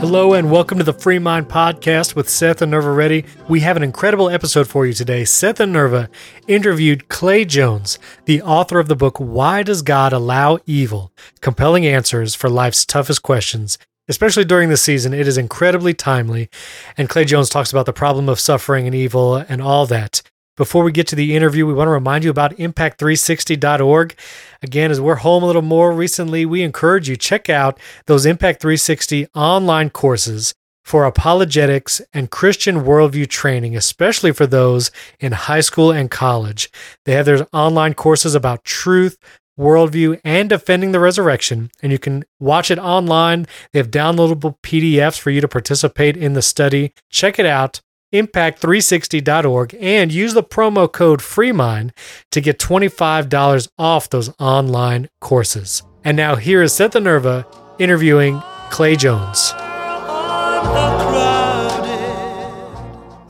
[0.00, 3.26] Hello and welcome to the Free Mind Podcast with Seth and Nerva Reddy.
[3.50, 5.26] We have an incredible episode for you today.
[5.26, 6.08] Seth and Nerva
[6.48, 11.12] interviewed Clay Jones, the author of the book Why Does God Allow Evil?
[11.42, 13.76] Compelling Answers for Life's Toughest Questions.
[14.08, 16.48] Especially during the season, it is incredibly timely.
[16.96, 20.22] And Clay Jones talks about the problem of suffering and evil and all that.
[20.60, 24.14] Before we get to the interview, we want to remind you about impact360.org.
[24.60, 28.60] Again, as we're home a little more recently, we encourage you check out those Impact
[28.60, 30.52] 360 online courses
[30.84, 36.70] for apologetics and Christian worldview training, especially for those in high school and college.
[37.06, 39.16] They have their online courses about truth,
[39.58, 43.46] worldview, and defending the resurrection, and you can watch it online.
[43.72, 46.92] They have downloadable PDFs for you to participate in the study.
[47.08, 47.80] Check it out
[48.12, 51.92] impact360.org and use the promo code FREEMIND
[52.30, 55.82] to get $25 off those online courses.
[56.04, 57.46] And now here is Seth Nerva
[57.78, 59.52] interviewing Clay Jones.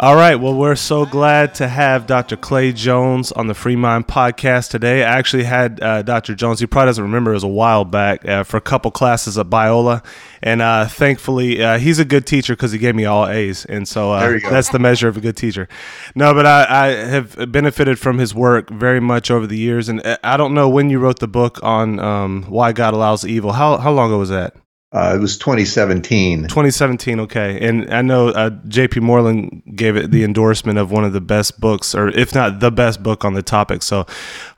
[0.03, 0.37] All right.
[0.37, 2.35] Well, we're so glad to have Dr.
[2.35, 5.05] Clay Jones on the Free Mind podcast today.
[5.05, 6.35] I actually had uh, Dr.
[6.35, 9.37] Jones, he probably doesn't remember, it was a while back uh, for a couple classes
[9.37, 10.03] at Biola.
[10.43, 13.67] And uh, thankfully, uh, he's a good teacher because he gave me all A's.
[13.67, 15.69] And so uh, that's the measure of a good teacher.
[16.15, 19.91] No, but I, I, have benefited from his work very much over the years.
[19.91, 23.27] And uh, I don't know when you wrote the book on um, Why God Allows
[23.27, 23.53] Evil.
[23.53, 24.57] How, how long ago was that?
[24.93, 26.43] Uh, it was 2017.
[26.43, 27.65] 2017, okay.
[27.67, 28.99] And I know uh, J.P.
[29.01, 32.73] Moreland gave it the endorsement of one of the best books, or if not the
[32.73, 33.83] best book on the topic.
[33.83, 34.05] So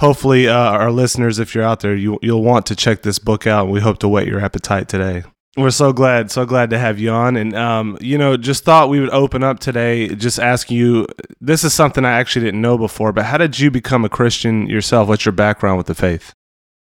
[0.00, 3.47] hopefully, uh, our listeners, if you're out there, you, you'll want to check this book
[3.47, 3.69] out.
[3.69, 5.24] We hope to whet your appetite today.
[5.58, 7.36] We're so glad, so glad to have you on.
[7.36, 11.06] And, um, you know, just thought we would open up today just asking you
[11.42, 14.67] this is something I actually didn't know before, but how did you become a Christian
[14.67, 15.08] yourself?
[15.08, 16.33] What's your background with the faith?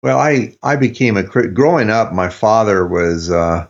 [0.02, 2.12] Well, I, I became a growing up.
[2.12, 3.66] My father was, uh,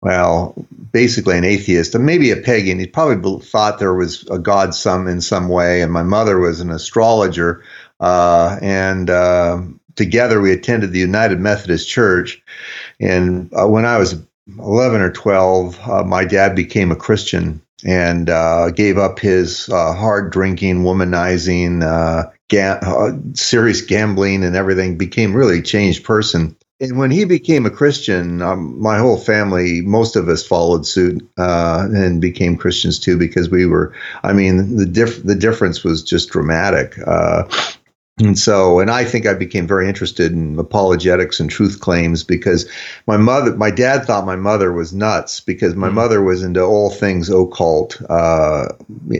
[0.00, 0.54] well,
[0.92, 2.78] basically an atheist and maybe a pagan.
[2.78, 5.82] He probably thought there was a God some in some way.
[5.82, 7.64] And my mother was an astrologer.
[7.98, 9.62] Uh, and uh,
[9.96, 12.40] together we attended the United Methodist Church.
[13.00, 14.22] And uh, when I was
[14.58, 20.30] 11 or 12, uh, my dad became a Christian and uh, gave up his hard
[20.30, 26.56] drinking, womanizing, ga- uh, serious gambling and everything, became really a changed person.
[26.80, 31.26] And when he became a Christian, um, my whole family, most of us followed suit
[31.38, 33.94] uh, and became Christians too, because we were.
[34.22, 36.98] I mean, the diff- the difference was just dramatic.
[37.06, 37.44] Uh,
[38.20, 42.70] and so, and I think I became very interested in apologetics and truth claims because
[43.08, 45.96] my mother, my dad thought my mother was nuts because my mm-hmm.
[45.96, 48.00] mother was into all things occult.
[48.08, 48.68] Uh,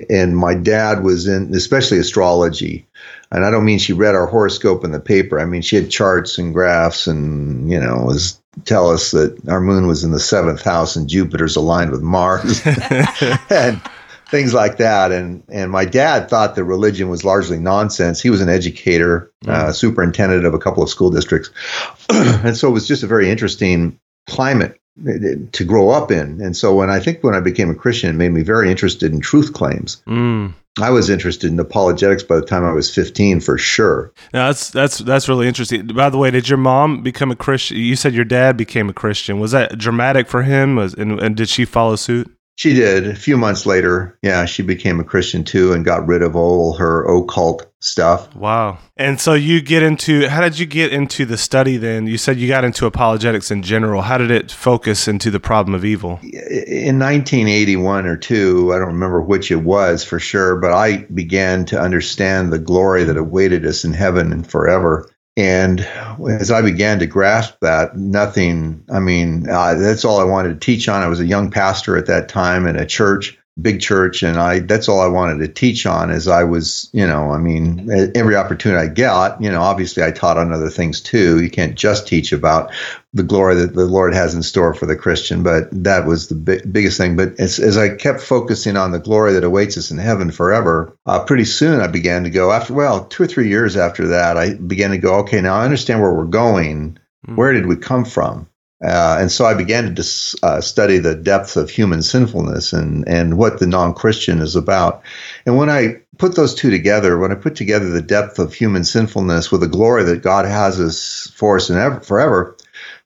[0.08, 2.86] and my dad was in, especially astrology.
[3.32, 5.40] And I don't mean she read our horoscope in the paper.
[5.40, 9.60] I mean, she had charts and graphs and, you know, was tell us that our
[9.60, 12.62] moon was in the seventh house and Jupiter's aligned with Mars.
[13.50, 13.80] and,
[14.34, 15.12] things like that.
[15.12, 18.20] And and my dad thought that religion was largely nonsense.
[18.20, 19.50] He was an educator, mm.
[19.50, 21.50] uh, superintendent of a couple of school districts,
[22.10, 25.12] and so it was just a very interesting climate uh,
[25.52, 26.40] to grow up in.
[26.40, 29.12] And so when I think when I became a Christian, it made me very interested
[29.12, 30.02] in truth claims.
[30.08, 30.54] Mm.
[30.80, 34.12] I was interested in apologetics by the time I was 15 for sure.
[34.32, 35.86] Now that's that's that's really interesting.
[35.86, 37.76] By the way, did your mom become a Christian?
[37.76, 39.38] You said your dad became a Christian.
[39.38, 40.74] Was that dramatic for him?
[40.74, 42.36] Was and, and did she follow suit?
[42.56, 43.08] She did.
[43.08, 46.74] A few months later, yeah, she became a Christian too and got rid of all
[46.74, 48.34] her occult stuff.
[48.34, 48.78] Wow.
[48.96, 52.06] And so you get into how did you get into the study then?
[52.06, 54.02] You said you got into apologetics in general.
[54.02, 56.20] How did it focus into the problem of evil?
[56.22, 61.64] In 1981 or 2, I don't remember which it was for sure, but I began
[61.66, 65.10] to understand the glory that awaited us in heaven and forever.
[65.36, 65.80] And
[66.28, 70.64] as I began to grasp that, nothing, I mean, uh, that's all I wanted to
[70.64, 71.02] teach on.
[71.02, 74.58] I was a young pastor at that time in a church big church and I
[74.58, 78.34] that's all I wanted to teach on as I was, you know, I mean, every
[78.34, 81.40] opportunity I got, you know, obviously I taught on other things too.
[81.40, 82.72] You can't just teach about
[83.12, 86.34] the glory that the Lord has in store for the Christian, but that was the
[86.34, 87.14] big, biggest thing.
[87.16, 90.96] But as, as I kept focusing on the glory that awaits us in heaven forever,
[91.06, 94.36] uh, pretty soon I began to go after, well, two or three years after that,
[94.36, 96.98] I began to go, okay, now I understand where we're going.
[97.24, 97.36] Mm-hmm.
[97.36, 98.48] Where did we come from?
[98.82, 103.06] Uh, and so I began to dis, uh, study the depth of human sinfulness and,
[103.08, 105.02] and what the non Christian is about.
[105.46, 108.84] And when I put those two together, when I put together the depth of human
[108.84, 112.56] sinfulness with the glory that God has us for us and ever, forever,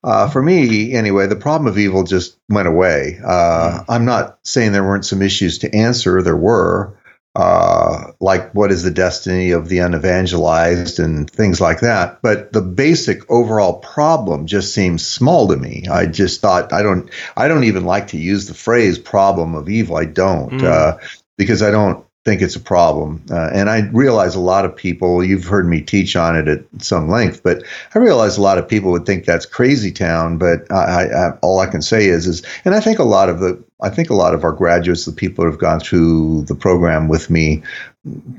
[0.05, 3.21] uh, for me, anyway, the problem of evil just went away.
[3.25, 6.98] Uh, I'm not saying there weren't some issues to answer, there were.
[7.39, 12.21] Uh, like what is the destiny of the unevangelized and things like that.
[12.21, 15.85] But the basic overall problem just seems small to me.
[15.89, 19.69] I just thought I don't I don't even like to use the phrase problem of
[19.69, 19.97] evil.
[19.97, 20.65] I don't mm.
[20.65, 20.99] uh,
[21.37, 23.25] because I don't think it's a problem.
[23.31, 26.65] Uh, and I realize a lot of people, you've heard me teach on it at
[26.83, 27.65] some length, but
[27.95, 30.37] I realize a lot of people would think that's crazy town.
[30.37, 33.41] But I, I, all I can say is, is, and I think a lot of
[33.41, 36.55] the, I think a lot of our graduates, the people who have gone through the
[36.55, 37.63] program with me,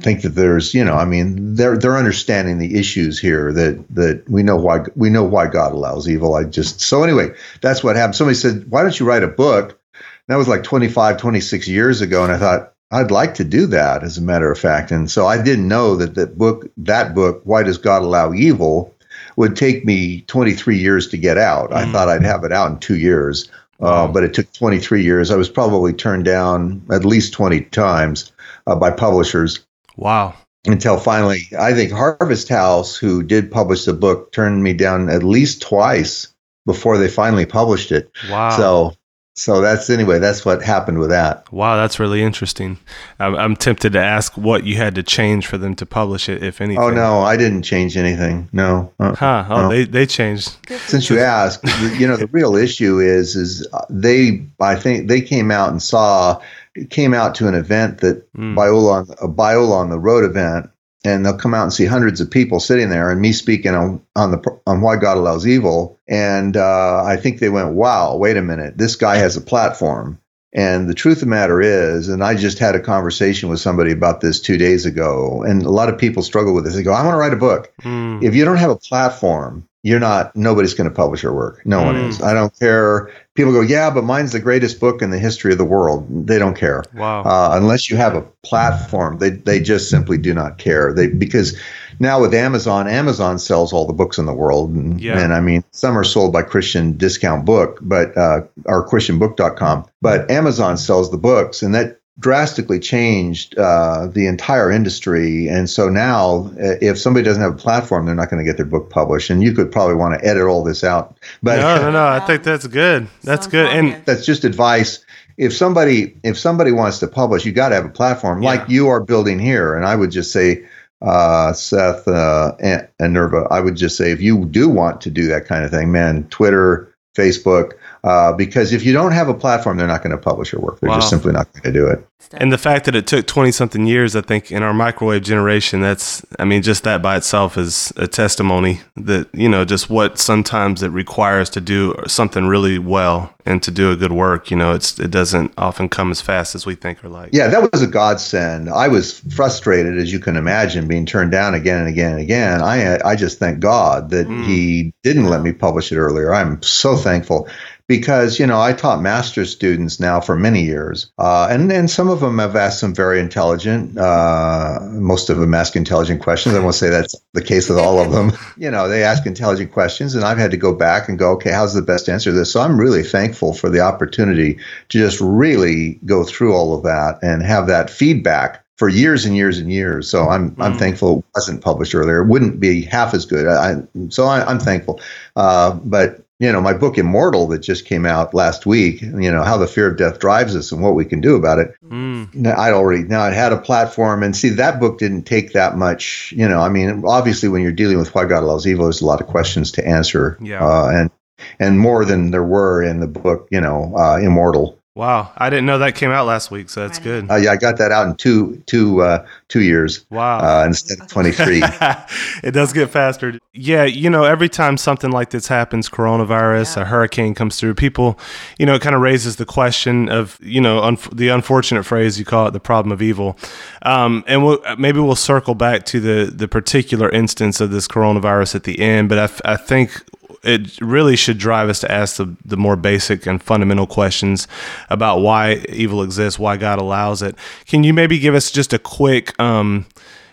[0.02, 4.30] think that there's, you know, I mean, they're they're understanding the issues here that that
[4.30, 6.34] we know why we know why God allows evil.
[6.36, 8.16] I just so anyway, that's what happened.
[8.16, 9.80] Somebody said, "Why don't you write a book?"
[10.28, 14.04] That was like 25, 26 years ago, and I thought, I'd like to do that,
[14.04, 14.92] as a matter of fact.
[14.92, 18.96] And so I didn't know that that book, that book, Why Does God Allow Evil,
[19.36, 21.70] would take me 23 years to get out.
[21.70, 21.76] Mm.
[21.76, 23.50] I thought I'd have it out in two years,
[23.80, 25.30] uh, but it took 23 years.
[25.30, 28.32] I was probably turned down at least 20 times
[28.66, 29.66] uh, by publishers.
[29.96, 30.34] Wow.
[30.66, 35.24] Until finally, I think Harvest House, who did publish the book, turned me down at
[35.24, 36.28] least twice
[36.66, 38.12] before they finally published it.
[38.30, 38.50] Wow.
[38.50, 38.94] So
[39.36, 41.52] so that's anyway that's what happened with that.
[41.52, 42.78] Wow that's really interesting.
[43.20, 46.44] I'm, I'm, tempted to ask what you had to change for them to publish it
[46.44, 46.84] if anything.
[46.84, 48.50] oh no i didn't change anything.
[48.52, 49.70] No uh, huh oh no.
[49.70, 50.58] they, they changed.
[50.88, 51.64] Since you asked
[52.00, 56.42] you know the real issue is is they i think they came out and saw
[56.90, 58.56] came out to an event that mm.
[58.56, 60.70] Biola, a Biola on the road event
[61.06, 64.02] and they'll come out and see hundreds of people sitting there and me speaking on,
[64.16, 66.00] on the on why God allows evil.
[66.08, 68.78] And uh, I think they went wow wait a minute.
[68.78, 70.20] This guy has a platform.
[70.52, 73.92] And the truth of the matter is and I just had a conversation with somebody
[73.92, 76.76] about this 2 days ago and a lot of people struggle with this.
[76.76, 77.72] They go I want to write a book.
[77.84, 78.24] Mm.
[78.24, 81.66] if you don't have a platform you're not nobody's going to publish your work.
[81.66, 81.86] No mm.
[81.86, 82.22] one is.
[82.22, 83.12] I don't care.
[83.36, 86.28] People go yeah but mine's the greatest book in the history of the world.
[86.28, 86.84] They don't care.
[86.94, 87.24] Wow.
[87.24, 90.94] Uh, unless you have a platform they, they just simply do not care.
[90.94, 91.58] They because
[92.00, 94.72] now with amazon amazon sells all the books in the world.
[94.72, 95.20] And, yeah.
[95.20, 100.30] and i mean some are sold by christian discount book but uh, or christianbook.com but
[100.30, 101.62] amazon sells the books.
[101.62, 105.48] And that drastically changed uh, the entire industry.
[105.48, 108.58] And so now, uh, if somebody doesn't have a platform, they're not going to get
[108.58, 109.30] their book published.
[109.30, 111.18] And you could probably want to edit all this out.
[111.42, 112.06] But no, no, no.
[112.06, 113.08] I think that's good.
[113.24, 113.68] That's good.
[113.68, 115.04] And that's just advice.
[115.38, 118.50] If somebody if somebody wants to publish, you got to have a platform yeah.
[118.50, 119.76] like you are building here.
[119.76, 120.66] And I would just say,
[121.02, 125.10] uh, Seth uh, and, and Nerva, I would just say if you do want to
[125.10, 127.74] do that kind of thing, man, Twitter, Facebook,
[128.04, 130.80] uh, because if you don't have a platform, they're not going to publish your work.
[130.80, 130.98] They're wow.
[130.98, 132.06] just simply not going to do it.
[132.34, 135.82] And the fact that it took 20 something years, I think, in our microwave generation,
[135.82, 140.20] that's, I mean, just that by itself is a testimony that, you know, just what
[140.20, 144.52] sometimes it requires to do something really well and to do a good work.
[144.52, 147.32] You know, it's, it doesn't often come as fast as we think or like.
[147.34, 148.70] Yeah, that was a godsend.
[148.70, 152.62] I was frustrated, as you can imagine, being turned down again and again and again.
[152.62, 154.46] I, I just thank God that mm.
[154.46, 156.34] He didn't let me publish it earlier.
[156.34, 157.48] I'm so thankful
[157.90, 162.08] because you know I taught master's students now for many years, uh, and and some
[162.08, 163.98] of them have asked some very intelligent.
[163.98, 166.56] Uh, most of them ask intelligent questions.
[166.56, 168.32] I won't say that's the case with all of them.
[168.58, 171.52] you know, they ask intelligent questions, and I've had to go back and go, okay,
[171.52, 172.54] how's the best answer to this?
[172.54, 174.54] So I'm really thankful for the opportunity
[174.90, 179.36] to just really go through all of that and have that feedback for years and
[179.36, 180.08] years and years.
[180.08, 180.56] So I'm.
[180.60, 182.22] I'm thankful it wasn't published earlier.
[182.22, 183.48] It wouldn't be half as good.
[183.48, 183.78] I,
[184.10, 185.02] so I, am thankful.
[185.36, 189.44] Uh, but you know, my book Immortal that just came out last week, you know,
[189.44, 191.76] how the fear of death drives us and what we can do about it.
[191.86, 192.48] Mm.
[192.58, 196.34] I'd already now it had a platform and see that book didn't take that much,
[196.36, 199.06] you know, I mean, obviously when you're dealing with why God allows evil, there's a
[199.06, 200.38] lot of questions to answer.
[200.42, 200.66] Yeah.
[200.66, 201.12] Uh, and
[201.60, 204.79] and more than there were in the book, you know, uh, Immortal.
[204.96, 207.30] Wow, I didn't know that came out last week, so that's good.
[207.30, 210.06] Uh, yeah, I got that out in two two uh, two years.
[210.10, 211.62] Wow, uh, instead of twenty three.
[212.44, 213.40] it does get faster.
[213.54, 216.82] Yeah, you know, every time something like this happens, coronavirus, yeah.
[216.82, 218.20] a hurricane comes through, people,
[218.58, 222.18] you know, it kind of raises the question of, you know, un- the unfortunate phrase
[222.18, 223.38] you call it, the problem of evil.
[223.84, 228.56] Um, and we'll, maybe we'll circle back to the the particular instance of this coronavirus
[228.56, 230.04] at the end, but I, f- I think
[230.44, 234.48] it really should drive us to ask the, the more basic and fundamental questions
[234.90, 237.36] about why evil exists, why God allows it.
[237.66, 239.86] Can you maybe give us just a quick, um,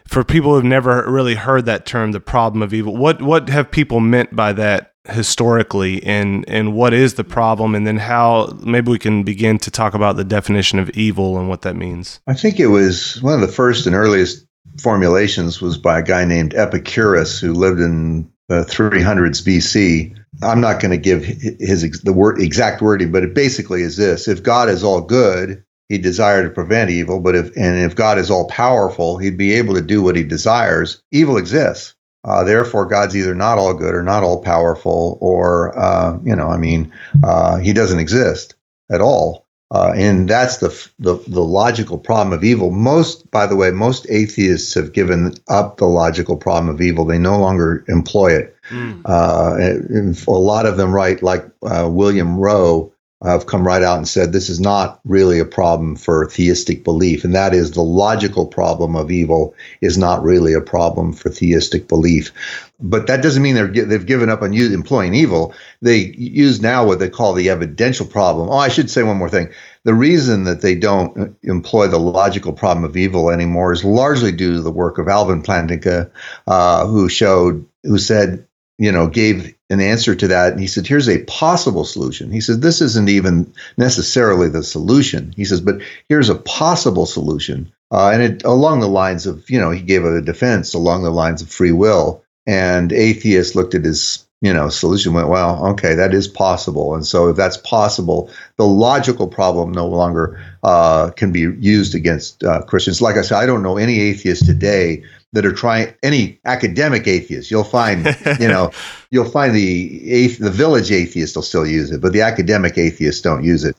[0.06, 2.96] for people who've never really heard that term, the problem of evil?
[2.96, 7.86] What what have people meant by that historically, and and what is the problem, and
[7.86, 11.62] then how maybe we can begin to talk about the definition of evil and what
[11.62, 12.20] that means.
[12.26, 14.46] I think it was one of the first and earliest
[14.80, 20.16] formulations was by a guy named Epicurus who lived in the 300s BC.
[20.42, 24.28] I'm not going to give his the word exact wording, but it basically is this:
[24.28, 28.18] if God is all good, he desired to prevent evil, but if and if God
[28.18, 31.02] is all powerful, he'd be able to do what he desires.
[31.10, 31.94] Evil exists.
[32.24, 36.48] Uh, therefore, God's either not all good or not all powerful, or uh, you know,
[36.48, 38.56] I mean, uh, he doesn't exist
[38.90, 39.45] at all.
[39.72, 40.68] Uh, and that's the,
[41.00, 42.70] the the logical problem of evil.
[42.70, 47.04] Most, by the way, most atheists have given up the logical problem of evil.
[47.04, 48.56] They no longer employ it.
[48.70, 49.02] Mm.
[49.04, 52.92] Uh, a lot of them write, like uh, William Rowe,
[53.24, 57.24] have come right out and said this is not really a problem for theistic belief,
[57.24, 61.88] and that is the logical problem of evil is not really a problem for theistic
[61.88, 62.30] belief.
[62.78, 65.54] But that doesn't mean they're they've given up on employing evil.
[65.80, 68.50] They use now what they call the evidential problem.
[68.50, 69.48] Oh, I should say one more thing.
[69.84, 74.54] The reason that they don't employ the logical problem of evil anymore is largely due
[74.54, 76.10] to the work of Alvin Plantinga,
[76.46, 78.46] uh, who showed who said
[78.78, 80.52] you know, gave an answer to that.
[80.52, 82.30] And he said, here's a possible solution.
[82.30, 85.32] He said, this isn't even necessarily the solution.
[85.36, 87.72] He says, but here's a possible solution.
[87.90, 91.10] Uh, and it, along the lines of, you know, he gave a defense along the
[91.10, 92.22] lines of free will.
[92.46, 96.94] And atheists looked at his, you know, solution, went, well, okay, that is possible.
[96.94, 102.44] And so if that's possible, the logical problem no longer uh, can be used against
[102.44, 103.00] uh, Christians.
[103.00, 105.02] Like I said, I don't know any atheist today
[105.36, 107.50] that are trying any academic atheists.
[107.50, 108.06] You'll find,
[108.40, 108.70] you know,
[109.10, 113.44] you'll find the the village atheists will still use it, but the academic atheists don't
[113.44, 113.76] use it.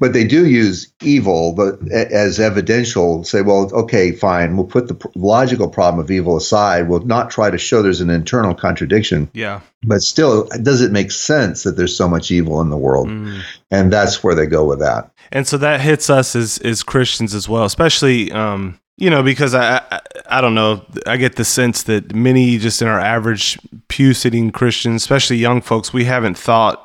[0.00, 3.22] But they do use evil, but as evidential.
[3.22, 4.56] Say, well, okay, fine.
[4.56, 6.88] We'll put the logical problem of evil aside.
[6.88, 9.30] We'll not try to show there's an internal contradiction.
[9.32, 9.60] Yeah.
[9.84, 13.06] But still, does it make sense that there's so much evil in the world?
[13.06, 13.42] Mm.
[13.70, 15.12] And that's where they go with that.
[15.30, 19.54] And so that hits us as as Christians as well, especially um, you know, because
[19.54, 23.58] I, I, I don't know, I get the sense that many just in our average
[23.88, 26.82] pew sitting Christians, especially young folks, we haven't thought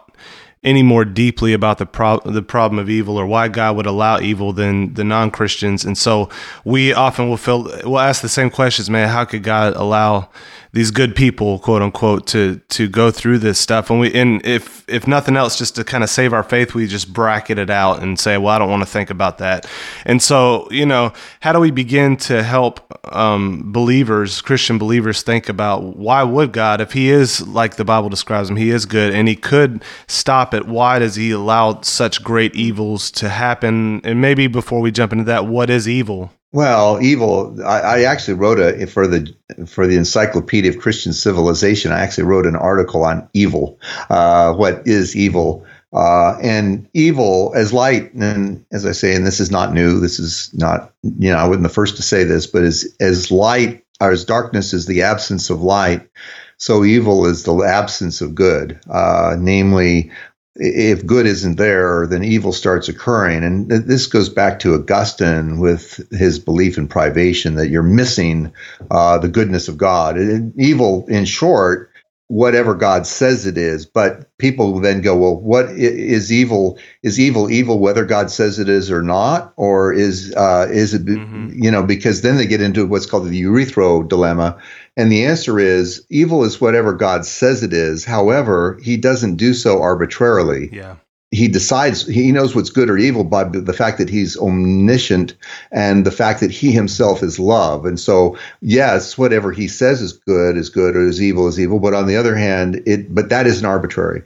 [0.64, 4.20] any more deeply about the pro- the problem of evil or why God would allow
[4.20, 6.30] evil than the non Christians, and so
[6.64, 9.10] we often will feel we'll ask the same questions, man.
[9.10, 10.30] How could God allow
[10.74, 13.90] these good people, quote unquote, to to go through this stuff.
[13.90, 16.88] And we and if if nothing else, just to kind of save our faith, we
[16.88, 19.68] just bracket it out and say, well, I don't want to think about that.
[20.06, 21.12] And so, you know,
[21.42, 22.80] how do we begin to help
[23.14, 28.10] um, believers, Christian believers, think about why would God, if He is like the Bible
[28.10, 30.68] describes Him, He is good, and He could stop it.
[30.68, 34.02] Why does He allow such great evils to happen?
[34.06, 36.32] And maybe before we jump into that, what is evil?
[36.54, 37.58] Well, evil.
[37.66, 39.34] I, I, actually wrote a for the
[39.68, 41.94] for the Encyclopedia of Christian Civilization.
[41.94, 43.80] I actually wrote an article on evil.
[44.10, 45.66] Uh, what is evil?
[45.94, 50.00] Uh, and evil as light, and as I say, and this is not new.
[50.00, 53.32] This is not you know I wasn't the first to say this, but as as
[53.32, 56.10] light or as darkness is the absence of light,
[56.58, 58.78] so evil is the absence of good.
[58.90, 60.12] Uh, namely,
[60.56, 63.44] if good isn't there, then evil starts occurring.
[63.44, 68.52] And this goes back to Augustine with his belief in privation that you're missing
[68.90, 70.18] uh, the goodness of God.
[70.18, 71.92] And evil, in short,
[72.32, 73.86] whatever God says it is.
[73.86, 76.80] But people then go, well, what is evil?
[77.04, 81.06] Is evil evil whether God says it is or not, or is uh, is it
[81.06, 81.52] mm-hmm.
[81.62, 81.84] you know?
[81.84, 84.62] Because then they get into what's called the Euthyphro dilemma,
[85.02, 88.06] and the answer is evil is whatever God says it is.
[88.06, 90.70] However, he doesn't do so arbitrarily.
[90.72, 90.98] Yeah.
[91.32, 95.34] He decides, he knows what's good or evil by the fact that he's omniscient
[95.72, 97.84] and the fact that he himself is love.
[97.88, 101.80] And so, yes, whatever he says is good is good or is evil is evil.
[101.80, 104.22] But on the other hand, it, but that isn't arbitrary.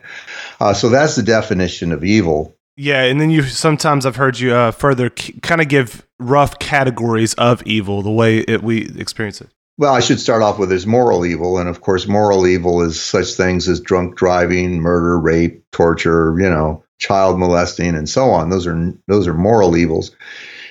[0.60, 2.54] Uh, so that's the definition of evil.
[2.76, 7.34] Yeah, and then you sometimes I've heard you uh, further kind of give rough categories
[7.36, 9.48] of evil, the way it, we experience it.
[9.78, 13.02] Well, I should start off with there's moral evil, and of course, moral evil is
[13.02, 18.50] such things as drunk driving, murder, rape, torture, you know, child molesting, and so on.
[18.50, 20.12] Those are those are moral evils.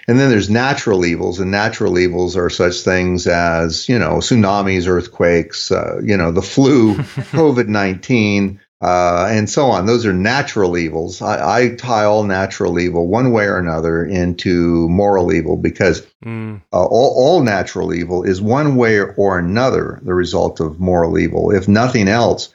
[0.06, 4.88] And then there's natural evils, and natural evils are such things as you know tsunamis,
[4.88, 9.86] earthquakes, uh, you know, the flu, COVID nineteen, uh, and so on.
[9.86, 11.22] Those are natural evils.
[11.22, 16.60] I, I, tie all natural evil, one way or another, into moral evil because mm.
[16.70, 21.50] uh, all, all, natural evil is one way or another the result of moral evil,
[21.50, 22.52] if nothing else.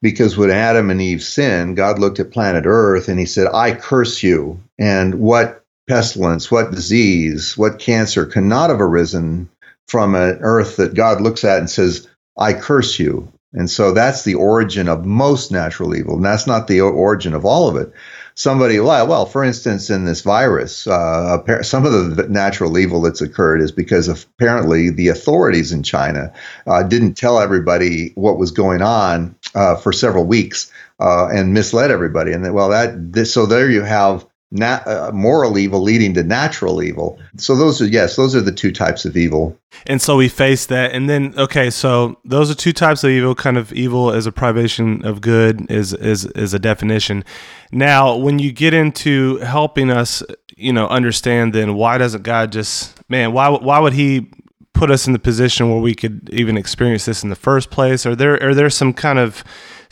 [0.00, 3.72] Because when Adam and Eve sinned, God looked at planet Earth and he said, I
[3.72, 4.60] curse you.
[4.78, 9.48] And what pestilence, what disease, what cancer cannot have arisen
[9.88, 12.06] from an earth that God looks at and says,
[12.38, 13.32] I curse you.
[13.54, 16.16] And so that's the origin of most natural evil.
[16.16, 17.92] And that's not the origin of all of it.
[18.34, 23.60] Somebody, well, for instance, in this virus, uh, some of the natural evil that's occurred
[23.60, 26.32] is because apparently the authorities in China
[26.66, 31.92] uh, didn't tell everybody what was going on uh, for several weeks uh, and misled
[31.92, 32.32] everybody.
[32.32, 36.22] And that, well, that this, so there you have nat- uh, moral evil leading to
[36.22, 37.18] natural evil.
[37.36, 39.58] So those are yes, those are the two types of evil.
[39.86, 43.34] And so we face that, and then okay, so those are two types of evil.
[43.34, 47.24] Kind of evil as a privation of good is is is a definition.
[47.72, 50.22] Now, when you get into helping us,
[50.56, 54.30] you know, understand then why doesn't God just man why why would He
[54.72, 58.06] put us in the position where we could even experience this in the first place?
[58.06, 59.42] Are there are there some kind of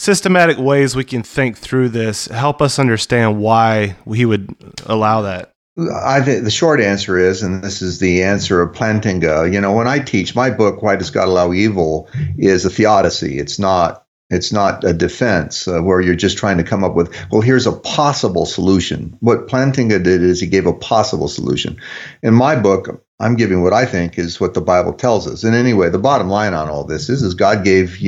[0.02, 2.26] systematic ways we can think through this?
[2.26, 4.54] Help us understand why he would
[4.86, 5.52] allow that.
[5.78, 9.50] I think the short answer is, and this is the answer of Plantinga.
[9.50, 13.38] You know, when I teach my book, "Why Does God Allow Evil?" is a theodicy.
[13.38, 14.04] It's not.
[14.28, 17.66] It's not a defense uh, where you're just trying to come up with, well, here's
[17.66, 19.14] a possible solution.
[19.20, 21.76] What Plantinga did is he gave a possible solution.
[22.22, 25.44] In my book, I'm giving what I think is what the Bible tells us.
[25.44, 27.98] And anyway, the bottom line on all this is, is God gave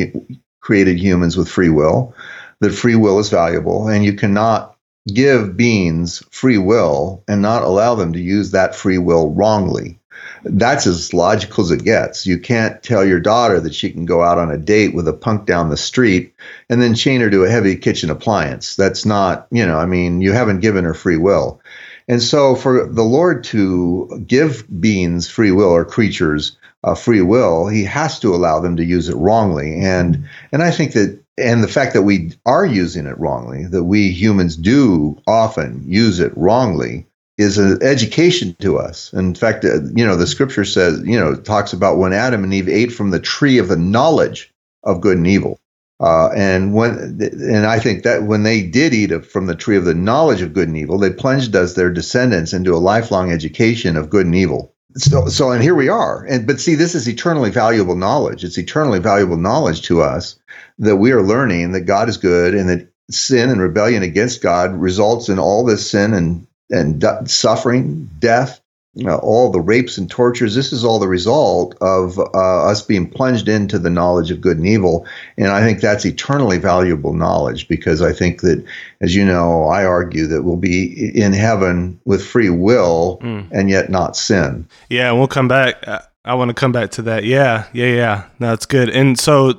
[0.64, 2.14] created humans with free will,
[2.60, 4.74] that free will is valuable, and you cannot
[5.12, 10.00] give beings free will and not allow them to use that free will wrongly.
[10.42, 12.26] That's as logical as it gets.
[12.26, 15.12] You can't tell your daughter that she can go out on a date with a
[15.12, 16.34] punk down the street
[16.70, 18.74] and then chain her to a heavy kitchen appliance.
[18.74, 21.60] That's not, you know, I mean, you haven't given her free will.
[22.08, 27.66] And so for the Lord to give beings free will or creatures uh, free will,
[27.66, 29.80] he has to allow them to use it wrongly.
[29.80, 33.84] And and I think that and the fact that we are using it wrongly, that
[33.84, 37.06] we humans do often use it wrongly,
[37.38, 39.12] is an education to us.
[39.12, 42.54] In fact, uh, you know, the scripture says, you know, talks about when Adam and
[42.54, 44.52] Eve ate from the tree of the knowledge
[44.84, 45.58] of good and evil.
[46.00, 49.84] Uh, and when, and I think that when they did eat from the tree of
[49.84, 53.96] the knowledge of good and evil, they plunged us, their descendants, into a lifelong education
[53.96, 56.24] of good and evil so so and here we are.
[56.24, 58.44] And but see this is eternally valuable knowledge.
[58.44, 60.36] It's eternally valuable knowledge to us
[60.78, 64.72] that we are learning that god is good and that sin and rebellion against god
[64.72, 68.60] results in all this sin and and suffering death
[69.02, 70.54] know, all the rapes and tortures.
[70.54, 74.56] This is all the result of uh, us being plunged into the knowledge of good
[74.56, 75.04] and evil.
[75.36, 78.64] And I think that's eternally valuable knowledge because I think that,
[79.00, 83.48] as you know, I argue that we'll be in heaven with free will mm.
[83.50, 84.68] and yet not sin.
[84.88, 85.84] Yeah, we'll come back.
[86.24, 87.24] I want to come back to that.
[87.24, 88.24] Yeah, yeah, yeah.
[88.38, 88.90] No, that's good.
[88.90, 89.54] And so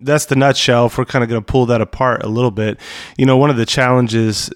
[0.00, 0.86] that's the nutshell.
[0.86, 2.80] If we're kind of going to pull that apart a little bit,
[3.18, 4.50] you know, one of the challenges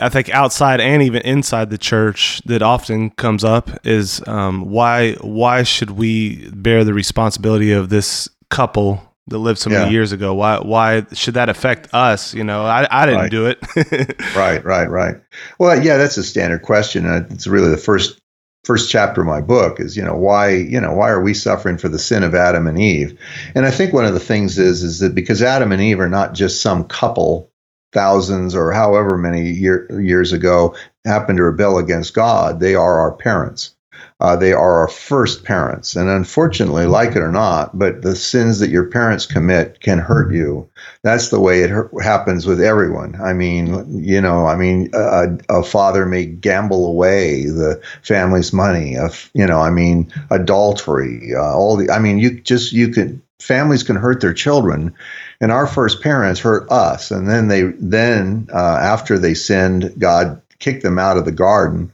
[0.00, 5.12] I think outside and even inside the church that often comes up is um, why
[5.14, 9.90] why should we bear the responsibility of this couple that lived so many yeah.
[9.90, 10.34] years ago?
[10.34, 12.34] Why why should that affect us?
[12.34, 13.30] You know, I, I didn't right.
[13.30, 14.22] do it.
[14.36, 15.16] right, right, right.
[15.58, 17.06] Well, yeah, that's a standard question.
[17.30, 18.20] It's really the first
[18.64, 21.78] first chapter of my book is you know why you know why are we suffering
[21.78, 23.18] for the sin of Adam and Eve?
[23.54, 26.08] And I think one of the things is is that because Adam and Eve are
[26.08, 27.50] not just some couple
[27.96, 33.12] thousands or however many year, years ago happened to rebel against God, they are our
[33.12, 33.74] parents.
[34.20, 35.96] Uh, they are our first parents.
[35.96, 40.32] And unfortunately, like it or not, but the sins that your parents commit can hurt
[40.32, 40.68] you.
[41.02, 41.70] That's the way it
[42.02, 43.20] happens with everyone.
[43.20, 48.96] I mean, you know, I mean, a, a father may gamble away the family's money.
[48.96, 53.22] Of, you know, I mean, adultery, uh, all the, I mean, you just, you can,
[53.40, 54.94] families can hurt their children
[55.40, 57.10] and our first parents hurt us.
[57.10, 61.92] And then they then uh, after they sinned god kicked them out of the garden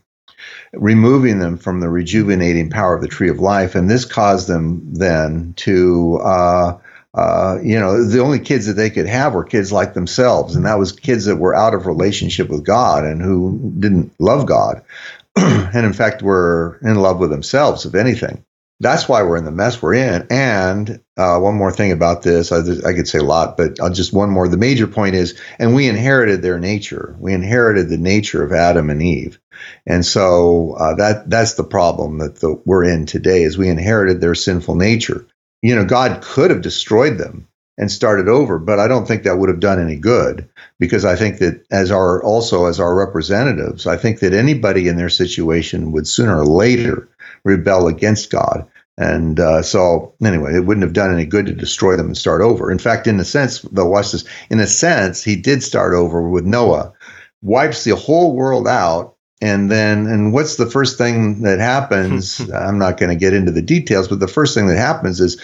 [0.72, 3.74] removing them from the rejuvenating power of the tree of life.
[3.74, 6.78] And this caused them then to uh,
[7.14, 10.56] uh, you know the only kids that they could have were kids like themselves.
[10.56, 14.46] And that was kids that were out of relationship with god and who didn't love
[14.46, 14.82] god
[15.36, 18.44] and in fact were in love with themselves if anything
[18.82, 20.26] that's why we're in the mess we're in.
[20.28, 23.92] And uh, one more thing about this, I, I, could say a lot, but I'll
[23.92, 24.48] just one more.
[24.48, 27.16] The major point is, and we inherited their nature.
[27.20, 29.38] We inherited the nature of Adam and Eve,
[29.86, 33.44] and so uh, that that's the problem that the, we're in today.
[33.44, 35.26] Is we inherited their sinful nature.
[35.62, 37.46] You know, God could have destroyed them
[37.78, 40.48] and started over, but I don't think that would have done any good
[40.80, 44.96] because I think that as our also as our representatives, I think that anybody in
[44.96, 47.08] their situation would sooner or later
[47.44, 48.66] rebel against God.
[48.98, 52.42] And uh, so, anyway, it wouldn't have done any good to destroy them and start
[52.42, 52.70] over.
[52.70, 54.24] In fact, in a sense, though, watch this.
[54.50, 56.92] In a sense, he did start over with Noah,
[57.40, 62.40] wipes the whole world out, and then, and what's the first thing that happens?
[62.54, 65.40] I'm not going to get into the details, but the first thing that happens is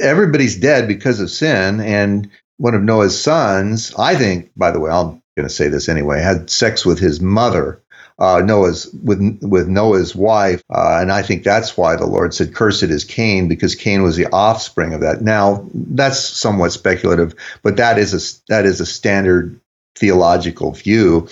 [0.00, 1.80] everybody's dead because of sin.
[1.80, 5.88] And one of Noah's sons, I think, by the way, I'm going to say this
[5.88, 7.82] anyway, had sex with his mother
[8.18, 12.54] uh, Noah's with with Noah's wife, uh, and I think that's why the Lord said,
[12.54, 15.22] "Cursed is Cain," because Cain was the offspring of that.
[15.22, 19.60] Now that's somewhat speculative, but that is a that is a standard
[19.96, 21.28] theological view.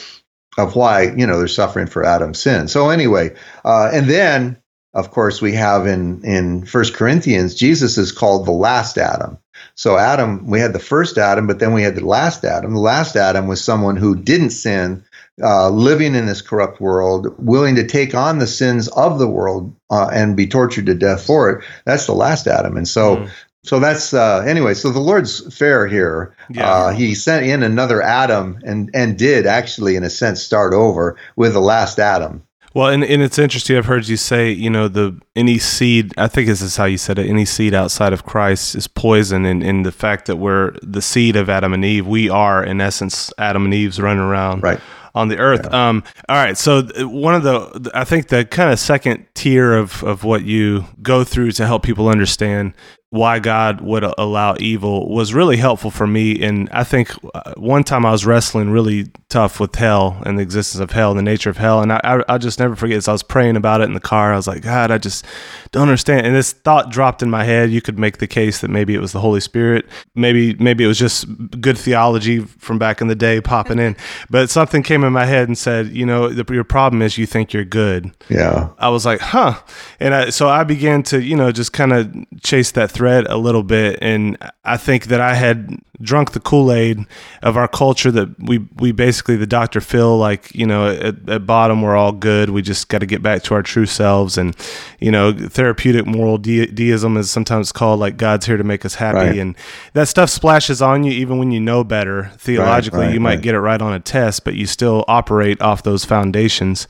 [0.58, 2.68] of why you know they're suffering for Adam's sin.
[2.68, 4.58] So anyway, uh, and then
[4.94, 9.38] of course we have in in First Corinthians, Jesus is called the last Adam.
[9.74, 12.74] So Adam, we had the first Adam, but then we had the last Adam.
[12.74, 15.04] The last Adam was someone who didn't sin,
[15.42, 19.74] uh, living in this corrupt world, willing to take on the sins of the world
[19.90, 21.64] uh, and be tortured to death for it.
[21.86, 22.76] That's the last Adam.
[22.76, 23.30] And so mm.
[23.64, 24.74] So that's uh, anyway.
[24.74, 26.34] So the Lord's fair here.
[26.50, 26.68] Yeah.
[26.68, 31.16] Uh, he sent in another Adam and and did actually, in a sense, start over
[31.36, 32.42] with the last Adam.
[32.74, 33.76] Well, and, and it's interesting.
[33.76, 36.12] I've heard you say, you know, the any seed.
[36.16, 37.28] I think this is how you said it.
[37.28, 41.36] Any seed outside of Christ is poison, and, and the fact that we're the seed
[41.36, 44.62] of Adam and Eve, we are in essence Adam and Eve's running around.
[44.62, 44.80] Right
[45.14, 45.62] on the earth.
[45.64, 45.88] Yeah.
[45.88, 46.56] Um, all right.
[46.56, 50.86] So one of the, I think the kind of second tier of, of what you
[51.02, 52.74] go through to help people understand
[53.12, 56.42] why God would allow evil was really helpful for me.
[56.42, 60.42] And I think uh, one time I was wrestling really tough with hell and the
[60.42, 61.82] existence of hell and the nature of hell.
[61.82, 62.96] And I, I, I'll just never forget.
[62.96, 65.26] As I was praying about it in the car, I was like, God, I just
[65.72, 66.26] don't understand.
[66.26, 67.70] And this thought dropped in my head.
[67.70, 69.84] You could make the case that maybe it was the Holy Spirit.
[70.14, 71.26] Maybe, maybe it was just
[71.60, 73.94] good theology from back in the day popping in.
[74.30, 77.26] But something came in my head and said, you know, the, your problem is you
[77.26, 78.12] think you're good.
[78.30, 78.70] Yeah.
[78.78, 79.60] I was like, huh.
[80.00, 83.36] And I, so I began to, you know, just kind of chase that thread a
[83.36, 87.06] little bit, and I think that I had drunk the Kool Aid
[87.42, 89.80] of our culture that we we basically the Dr.
[89.80, 92.50] Phil like you know at, at bottom we're all good.
[92.50, 94.56] We just got to get back to our true selves, and
[94.98, 98.94] you know therapeutic moral de- deism is sometimes called like God's here to make us
[98.94, 99.38] happy, right.
[99.38, 99.56] and
[99.94, 103.00] that stuff splashes on you even when you know better theologically.
[103.00, 105.82] Right, right, you might get it right on a test, but you still operate off
[105.82, 106.88] those foundations.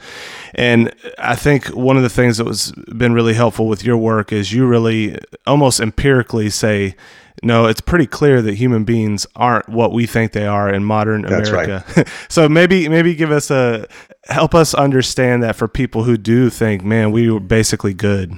[0.54, 4.32] And I think one of the things that was been really helpful with your work
[4.32, 6.94] is you really almost empirically say,
[7.42, 11.22] no, it's pretty clear that human beings aren't what we think they are in modern
[11.22, 11.84] That's America.
[11.96, 12.08] Right.
[12.28, 13.86] so maybe maybe give us a
[14.24, 18.36] help us understand that for people who do think, man, we were basically good.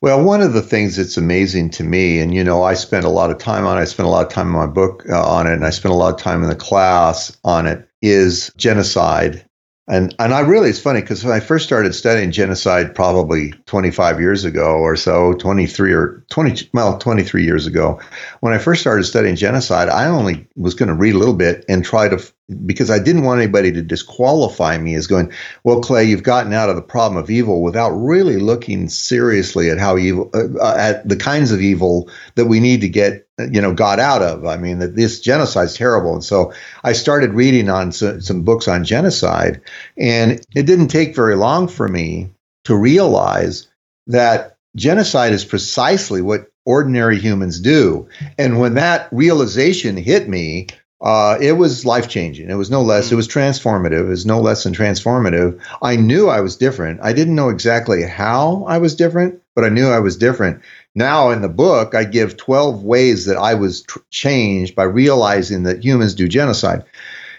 [0.00, 3.10] Well, one of the things that's amazing to me, and you know, I spent a
[3.10, 3.82] lot of time on it.
[3.82, 5.92] I spent a lot of time in my book uh, on it, and I spent
[5.92, 7.88] a lot of time in the class on it.
[8.02, 9.46] Is genocide
[9.86, 14.20] and and I really it's funny because when I first started studying genocide probably 25
[14.20, 18.00] years ago or so, 23 or 20 well 23 years ago,
[18.40, 21.64] when I first started studying genocide, I only was going to read a little bit
[21.68, 22.18] and try to
[22.66, 25.32] because I didn't want anybody to disqualify me as going,
[25.64, 29.78] well, Clay, you've gotten out of the problem of evil without really looking seriously at
[29.78, 33.62] how evil, uh, uh at the kinds of evil that we need to get, you
[33.62, 34.44] know, got out of.
[34.44, 36.12] I mean, this genocide is terrible.
[36.12, 36.52] And so
[36.82, 39.60] I started reading on some books on genocide,
[39.96, 42.30] and it didn't take very long for me
[42.64, 43.68] to realize
[44.06, 48.08] that genocide is precisely what ordinary humans do.
[48.38, 50.68] And when that realization hit me,
[51.04, 52.48] uh, it was life changing.
[52.48, 53.06] It was no less.
[53.06, 53.16] It hmm.
[53.16, 54.06] was transformative.
[54.06, 55.60] It was no less than transformative.
[55.82, 57.00] I knew I was different.
[57.02, 60.62] I didn't know exactly how I was different, but I knew I was different.
[60.94, 65.64] Now, in the book, I give 12 ways that I was tr- changed by realizing
[65.64, 66.84] that humans do genocide.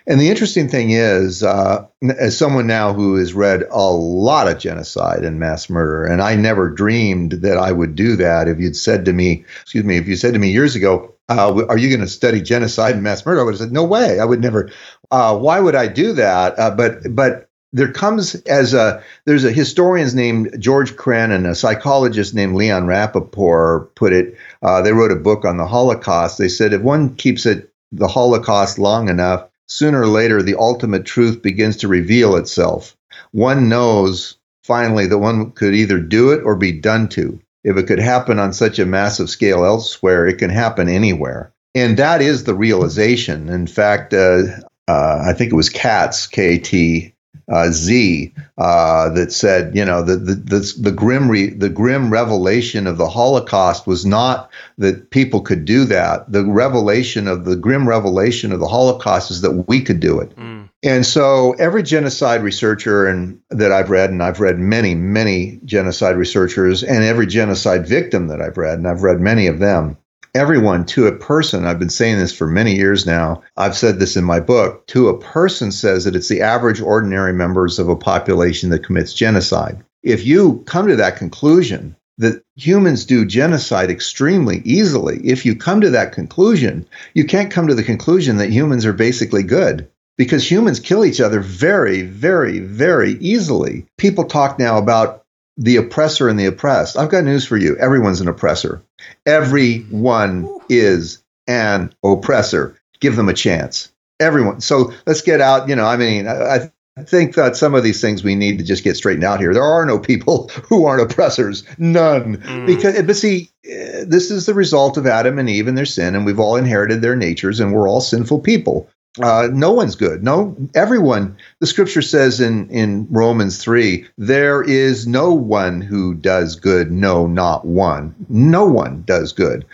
[0.08, 1.88] And the interesting thing is, uh,
[2.20, 6.36] as someone now who has read a lot of genocide and mass murder, and I
[6.36, 8.48] never dreamed that I would do that.
[8.48, 11.66] If you'd said to me, excuse me, if you said to me years ago, uh,
[11.68, 13.42] are you going to study genocide and mass murder?
[13.42, 14.20] I would have said, no way.
[14.20, 14.70] I would never.
[15.12, 16.58] Uh, why would I do that?
[16.60, 21.56] Uh, but but there comes as a there's a historians named George Kren and a
[21.56, 24.38] psychologist named Leon Rappoport put it.
[24.62, 26.38] Uh, they wrote a book on the Holocaust.
[26.38, 31.06] They said if one keeps it the Holocaust long enough, sooner or later the ultimate
[31.06, 32.96] truth begins to reveal itself.
[33.32, 37.88] One knows finally that one could either do it or be done to if it
[37.88, 41.52] could happen on such a massive scale elsewhere, it can happen anywhere.
[41.74, 43.50] And that is the realization.
[43.50, 44.44] In fact, uh,
[44.88, 47.15] uh, I think it was Katz, K T
[47.52, 52.12] uh, Z, uh, that said, you know, the the the, the grim re, the grim
[52.12, 56.32] revelation of the Holocaust was not that people could do that.
[56.32, 60.36] The revelation of the grim revelation of the Holocaust is that we could do it.
[60.36, 60.70] Mm.
[60.84, 66.16] And so every genocide researcher and that I've read, and I've read many, many genocide
[66.16, 69.98] researchers, and every genocide victim that I've read, and I've read many of them,
[70.36, 73.42] everyone to a person, I've been saying this for many years now.
[73.56, 77.34] I've said this in my book, to a person says that it's the average ordinary
[77.34, 79.82] members of a population that commits genocide.
[80.04, 85.20] If you come to that conclusion, that humans do genocide extremely easily.
[85.24, 88.94] If you come to that conclusion, you can't come to the conclusion that humans are
[88.94, 93.86] basically good because humans kill each other very, very, very easily.
[93.98, 95.25] People talk now about
[95.58, 96.98] the oppressor and the oppressed.
[96.98, 97.78] I've got news for you.
[97.78, 98.84] Everyone's an oppressor.
[99.26, 102.80] Everyone is an oppressor.
[103.00, 103.92] Give them a chance.
[104.20, 104.62] Everyone.
[104.62, 105.70] So let's get out.
[105.70, 108.64] You know, I mean, I, I think that some of these things we need to
[108.64, 109.54] just get straightened out here.
[109.54, 112.38] There are no people who aren't oppressors, none.
[112.38, 112.66] Mm.
[112.66, 116.26] Because, but see, this is the result of Adam and Eve and their sin, and
[116.26, 118.90] we've all inherited their natures, and we're all sinful people.
[119.22, 120.24] Uh, no one's good.
[120.24, 121.38] No, everyone.
[121.60, 126.92] The scripture says in in Romans three, there is no one who does good.
[126.92, 128.14] No, not one.
[128.30, 129.66] No one does good.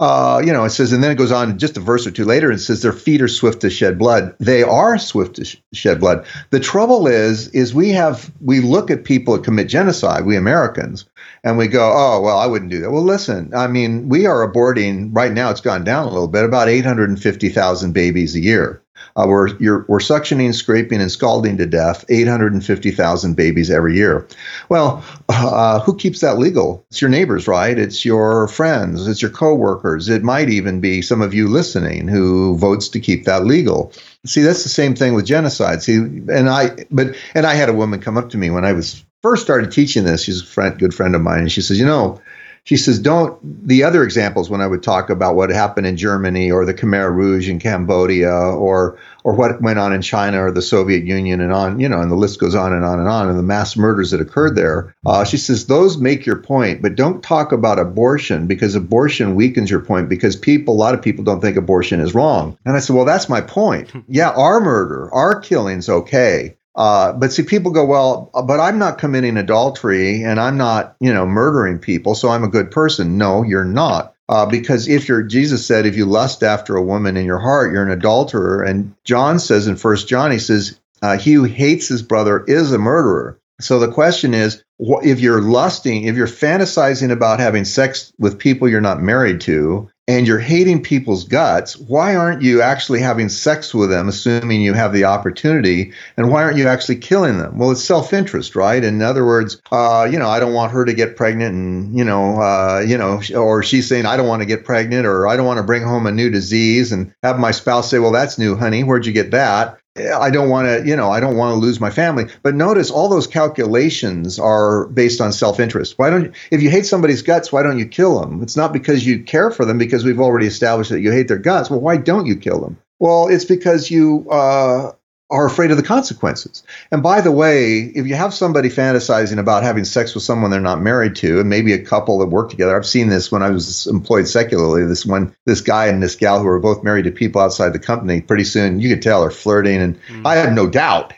[0.00, 2.24] Uh, you know, it says, and then it goes on just a verse or two
[2.24, 4.32] later and says, their feet are swift to shed blood.
[4.38, 6.24] They are swift to sh- shed blood.
[6.50, 11.04] The trouble is, is we have, we look at people that commit genocide, we Americans,
[11.42, 12.92] and we go, oh, well, I wouldn't do that.
[12.92, 16.44] Well, listen, I mean, we are aborting, right now it's gone down a little bit,
[16.44, 18.80] about 850,000 babies a year.
[19.16, 19.48] Uh, we're,
[19.86, 24.26] we're suctioning, scraping, and scalding to death 850,000 babies every year.
[24.68, 26.84] Well, uh, who keeps that legal?
[26.90, 27.78] It's your neighbors, right?
[27.78, 30.08] It's your friends, it's your coworkers.
[30.08, 33.92] It might even be some of you listening who votes to keep that legal.
[34.26, 35.82] See, that's the same thing with genocide.
[35.82, 38.72] See, and I, but and I had a woman come up to me when I
[38.72, 40.24] was first started teaching this.
[40.24, 42.20] She's a friend, good friend of mine, and she says, you know
[42.64, 46.50] she says, don't the other examples when I would talk about what happened in Germany
[46.50, 50.62] or the Khmer Rouge in Cambodia or or what went on in China or the
[50.62, 53.28] Soviet Union and on, you know, and the list goes on and on and on,
[53.28, 54.94] and the mass murders that occurred there.
[55.04, 59.70] Uh, she says those make your point, but don't talk about abortion because abortion weakens
[59.70, 62.56] your point because people, a lot of people don't think abortion is wrong.
[62.64, 63.92] And I said, well, that's my point.
[64.10, 66.56] Yeah, our murder, our killing's okay.
[66.78, 71.12] Uh, but see, people go, well, but I'm not committing adultery and I'm not, you
[71.12, 73.18] know, murdering people, so I'm a good person.
[73.18, 74.14] No, you're not.
[74.28, 77.72] Uh, because if you're, Jesus said, if you lust after a woman in your heart,
[77.72, 78.62] you're an adulterer.
[78.62, 82.70] And John says in First John, he says, uh, he who hates his brother is
[82.72, 83.40] a murderer.
[83.60, 88.68] So the question is, if you're lusting, if you're fantasizing about having sex with people
[88.68, 93.74] you're not married to, and you're hating people's guts, why aren't you actually having sex
[93.74, 95.92] with them, assuming you have the opportunity?
[96.16, 97.58] And why aren't you actually killing them?
[97.58, 98.82] Well, it's self interest, right?
[98.82, 102.04] In other words, uh, you know, I don't want her to get pregnant, and you
[102.04, 105.36] know, uh, you know, or she's saying I don't want to get pregnant, or I
[105.36, 108.38] don't want to bring home a new disease, and have my spouse say, "Well, that's
[108.38, 108.84] new, honey.
[108.84, 111.80] Where'd you get that?" I don't want to, you know, I don't want to lose
[111.80, 112.26] my family.
[112.42, 115.94] But notice all those calculations are based on self-interest.
[115.98, 118.42] Why don't you, if you hate somebody's guts, why don't you kill them?
[118.42, 121.38] It's not because you care for them because we've already established that you hate their
[121.38, 121.70] guts.
[121.70, 122.78] Well, why don't you kill them?
[123.00, 124.92] Well, it's because you uh,
[125.30, 126.62] are afraid of the consequences.
[126.90, 130.60] And by the way, if you have somebody fantasizing about having sex with someone they're
[130.60, 133.50] not married to, and maybe a couple that work together, I've seen this when I
[133.50, 134.86] was employed secularly.
[134.86, 137.78] This one, this guy and this gal who were both married to people outside the
[137.78, 138.22] company.
[138.22, 140.26] Pretty soon, you could tell they're flirting, and mm.
[140.26, 141.12] I have no doubt.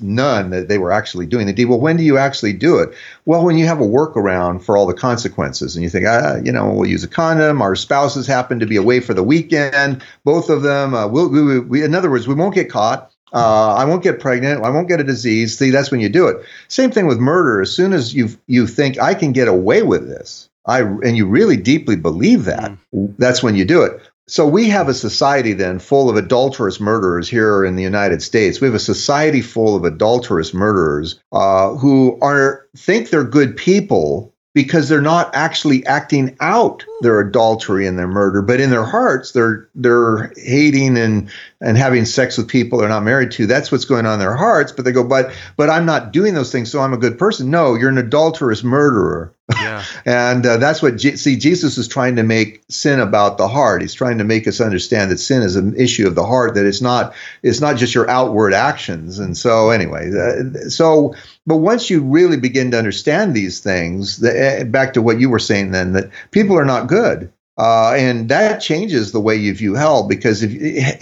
[0.00, 1.66] None that they were actually doing the deed.
[1.66, 2.92] Well, when do you actually do it?
[3.24, 6.50] Well, when you have a workaround for all the consequences, and you think, ah, you
[6.50, 7.62] know, we'll use a condom.
[7.62, 10.94] Our spouses happen to be away for the weekend, both of them.
[10.94, 14.20] Uh, we'll, we, we, in other words, we won't get caught uh, I won't get
[14.20, 14.64] pregnant.
[14.64, 15.56] I won't get a disease.
[15.56, 16.44] See, that's when you do it.
[16.68, 17.60] Same thing with murder.
[17.60, 21.26] As soon as you you think I can get away with this, I and you
[21.26, 23.14] really deeply believe that, mm.
[23.18, 24.00] that's when you do it.
[24.30, 28.60] So we have a society then full of adulterous murderers here in the United States.
[28.60, 34.32] We have a society full of adulterous murderers uh, who are think they're good people,
[34.52, 39.32] because they're not actually acting out their adultery and their murder, but in their hearts
[39.32, 43.46] they're they're hating and and having sex with people they're not married to.
[43.46, 44.72] That's what's going on in their hearts.
[44.72, 47.50] But they go, but but I'm not doing those things, so I'm a good person.
[47.50, 49.32] No, you're an adulterous murderer.
[49.52, 49.84] Yeah.
[50.04, 53.82] and uh, that's what see Jesus is trying to make sin about the heart.
[53.82, 56.54] He's trying to make us understand that sin is an issue of the heart.
[56.54, 59.20] That it's not it's not just your outward actions.
[59.20, 61.14] And so anyway, uh, so
[61.50, 65.28] but once you really begin to understand these things, the, uh, back to what you
[65.28, 67.32] were saying then, that people are not good.
[67.58, 70.52] Uh, and that changes the way you view hell because if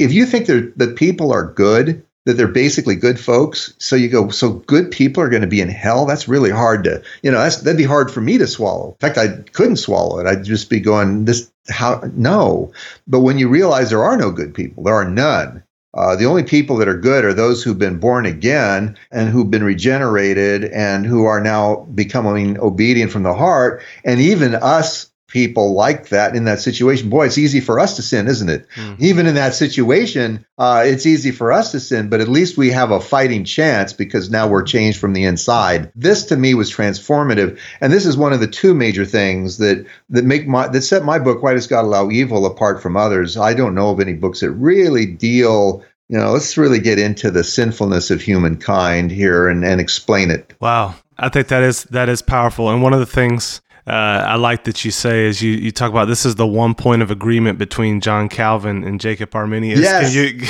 [0.00, 3.74] if you think that people are good, that they're basically good folks.
[3.76, 6.06] So you go, so good people are going to be in hell.
[6.06, 8.96] That's really hard to, you know, that'd be hard for me to swallow.
[9.02, 10.26] In fact, I couldn't swallow it.
[10.26, 12.72] I'd just be going, this, how, no.
[13.06, 15.62] But when you realize there are no good people, there are none.
[15.94, 19.50] Uh, the only people that are good are those who've been born again and who've
[19.50, 23.82] been regenerated and who are now becoming obedient from the heart.
[24.04, 27.10] And even us people like that in that situation.
[27.10, 28.66] Boy, it's easy for us to sin, isn't it?
[28.74, 29.04] Mm-hmm.
[29.04, 32.70] Even in that situation, uh, it's easy for us to sin, but at least we
[32.70, 35.92] have a fighting chance because now we're changed from the inside.
[35.94, 39.86] This to me was transformative, and this is one of the two major things that
[40.08, 43.36] that make my that set my book "Why Does God Allow Evil" apart from others.
[43.36, 47.30] I don't know of any books that really deal you know, let's really get into
[47.30, 50.54] the sinfulness of humankind here and, and explain it.
[50.58, 50.94] Wow.
[51.18, 52.70] I think that is that is powerful.
[52.70, 55.90] And one of the things uh, I like that you say as you, you talk
[55.90, 59.80] about this is the one point of agreement between John Calvin and Jacob Arminius.
[59.80, 60.40] Yes, you-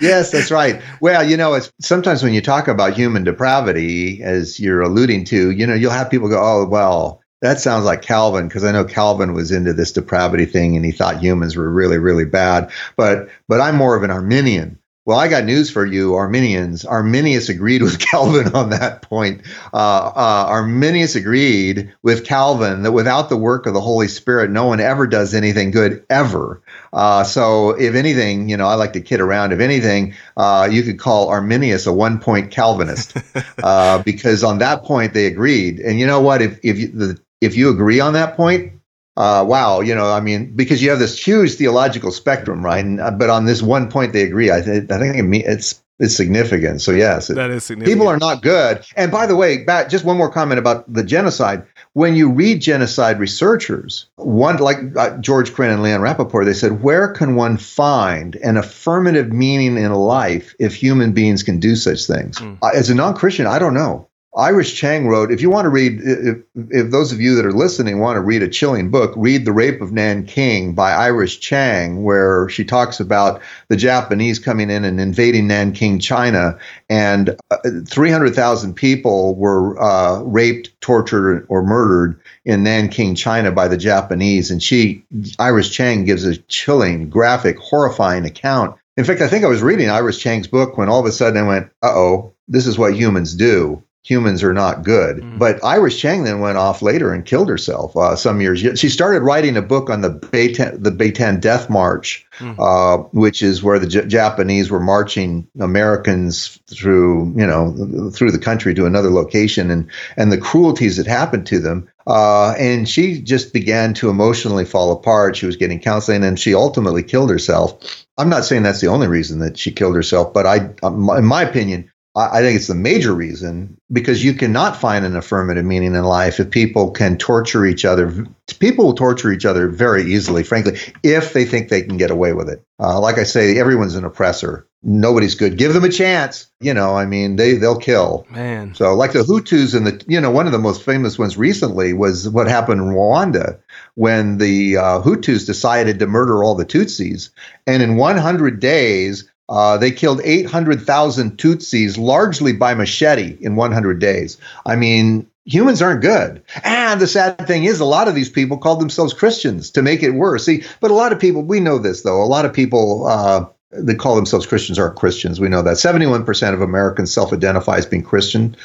[0.00, 0.80] yes, that's right.
[1.00, 5.50] Well, you know, it's sometimes when you talk about human depravity, as you're alluding to,
[5.50, 8.84] you know, you'll have people go, "Oh, well, that sounds like Calvin," because I know
[8.84, 12.70] Calvin was into this depravity thing and he thought humans were really, really bad.
[12.96, 14.78] But but I'm more of an Arminian.
[15.08, 16.84] Well, I got news for you, Arminians.
[16.84, 19.40] Arminius agreed with Calvin on that point.
[19.72, 24.66] Uh, uh, Arminius agreed with Calvin that without the work of the Holy Spirit, no
[24.66, 26.60] one ever does anything good ever.
[26.92, 29.52] Uh, so, if anything, you know, I like to kid around.
[29.52, 33.16] If anything, uh, you could call Arminius a one-point Calvinist
[33.62, 35.80] uh, because on that point they agreed.
[35.80, 36.42] And you know what?
[36.42, 38.77] If if you, the, if you agree on that point,
[39.18, 42.84] uh, wow, you know, I mean, because you have this huge theological spectrum, right?
[42.84, 44.52] And, uh, but on this one point, they agree.
[44.52, 46.80] I, th- I think it mean, it's it's significant.
[46.80, 47.98] So yes, it, that is significant.
[47.98, 48.84] people are not good.
[48.94, 51.64] And by the way, back just one more comment about the genocide.
[51.94, 56.84] When you read genocide researchers, one like uh, George Kren and Leon Rappoport, they said,
[56.84, 62.06] where can one find an affirmative meaning in life if human beings can do such
[62.06, 62.38] things?
[62.38, 62.58] Mm.
[62.62, 64.07] Uh, as a non-Christian, I don't know.
[64.38, 67.52] Iris Chang wrote, if you want to read, if, if those of you that are
[67.52, 72.04] listening want to read a chilling book, read The Rape of Nanking by Iris Chang,
[72.04, 76.56] where she talks about the Japanese coming in and invading Nanking, China,
[76.88, 83.76] and uh, 300,000 people were uh, raped, tortured, or murdered in Nanking, China by the
[83.76, 84.52] Japanese.
[84.52, 85.04] And she,
[85.40, 88.76] Iris Chang, gives a chilling, graphic, horrifying account.
[88.96, 91.42] In fact, I think I was reading Iris Chang's book when all of a sudden
[91.42, 95.18] I went, uh oh, this is what humans do humans are not good.
[95.18, 95.38] Mm.
[95.38, 98.60] But Iris Chang then went off later and killed herself uh, some years.
[98.78, 102.54] She started writing a book on the Bataan, the Death March, Mm.
[102.56, 108.38] uh, which is where the J- Japanese were marching Americans through, you know, through the
[108.38, 111.88] country to another location, and and the cruelties that happened to them.
[112.06, 115.36] Uh, and she just began to emotionally fall apart.
[115.36, 117.76] She was getting counseling, and she ultimately killed herself.
[118.16, 121.24] I'm not saying that's the only reason that she killed herself, but I, um, in
[121.24, 125.94] my opinion, I think it's the major reason because you cannot find an affirmative meaning
[125.94, 128.26] in life if people can torture each other.
[128.58, 132.32] People will torture each other very easily, frankly, if they think they can get away
[132.32, 132.64] with it.
[132.80, 134.66] Uh, like I say, everyone's an oppressor.
[134.82, 135.58] Nobody's good.
[135.58, 136.46] Give them a chance.
[136.60, 138.26] You know, I mean, they they'll kill.
[138.30, 138.74] Man.
[138.74, 141.92] So, like the Hutus and the, you know, one of the most famous ones recently
[141.92, 143.58] was what happened in Rwanda
[143.94, 147.30] when the uh, Hutus decided to murder all the Tutsis,
[147.66, 154.36] and in 100 days uh, they killed 800,000 Tutsis, largely by machete, in 100 days.
[154.66, 156.42] I mean, humans aren't good.
[156.62, 160.02] And the sad thing is, a lot of these people called themselves Christians to make
[160.02, 160.44] it worse.
[160.44, 163.46] See, but a lot of people, we know this though, a lot of people, uh,
[163.70, 165.40] that call themselves Christians aren't Christians.
[165.40, 168.56] We know that 71% of Americans self identify as being Christian.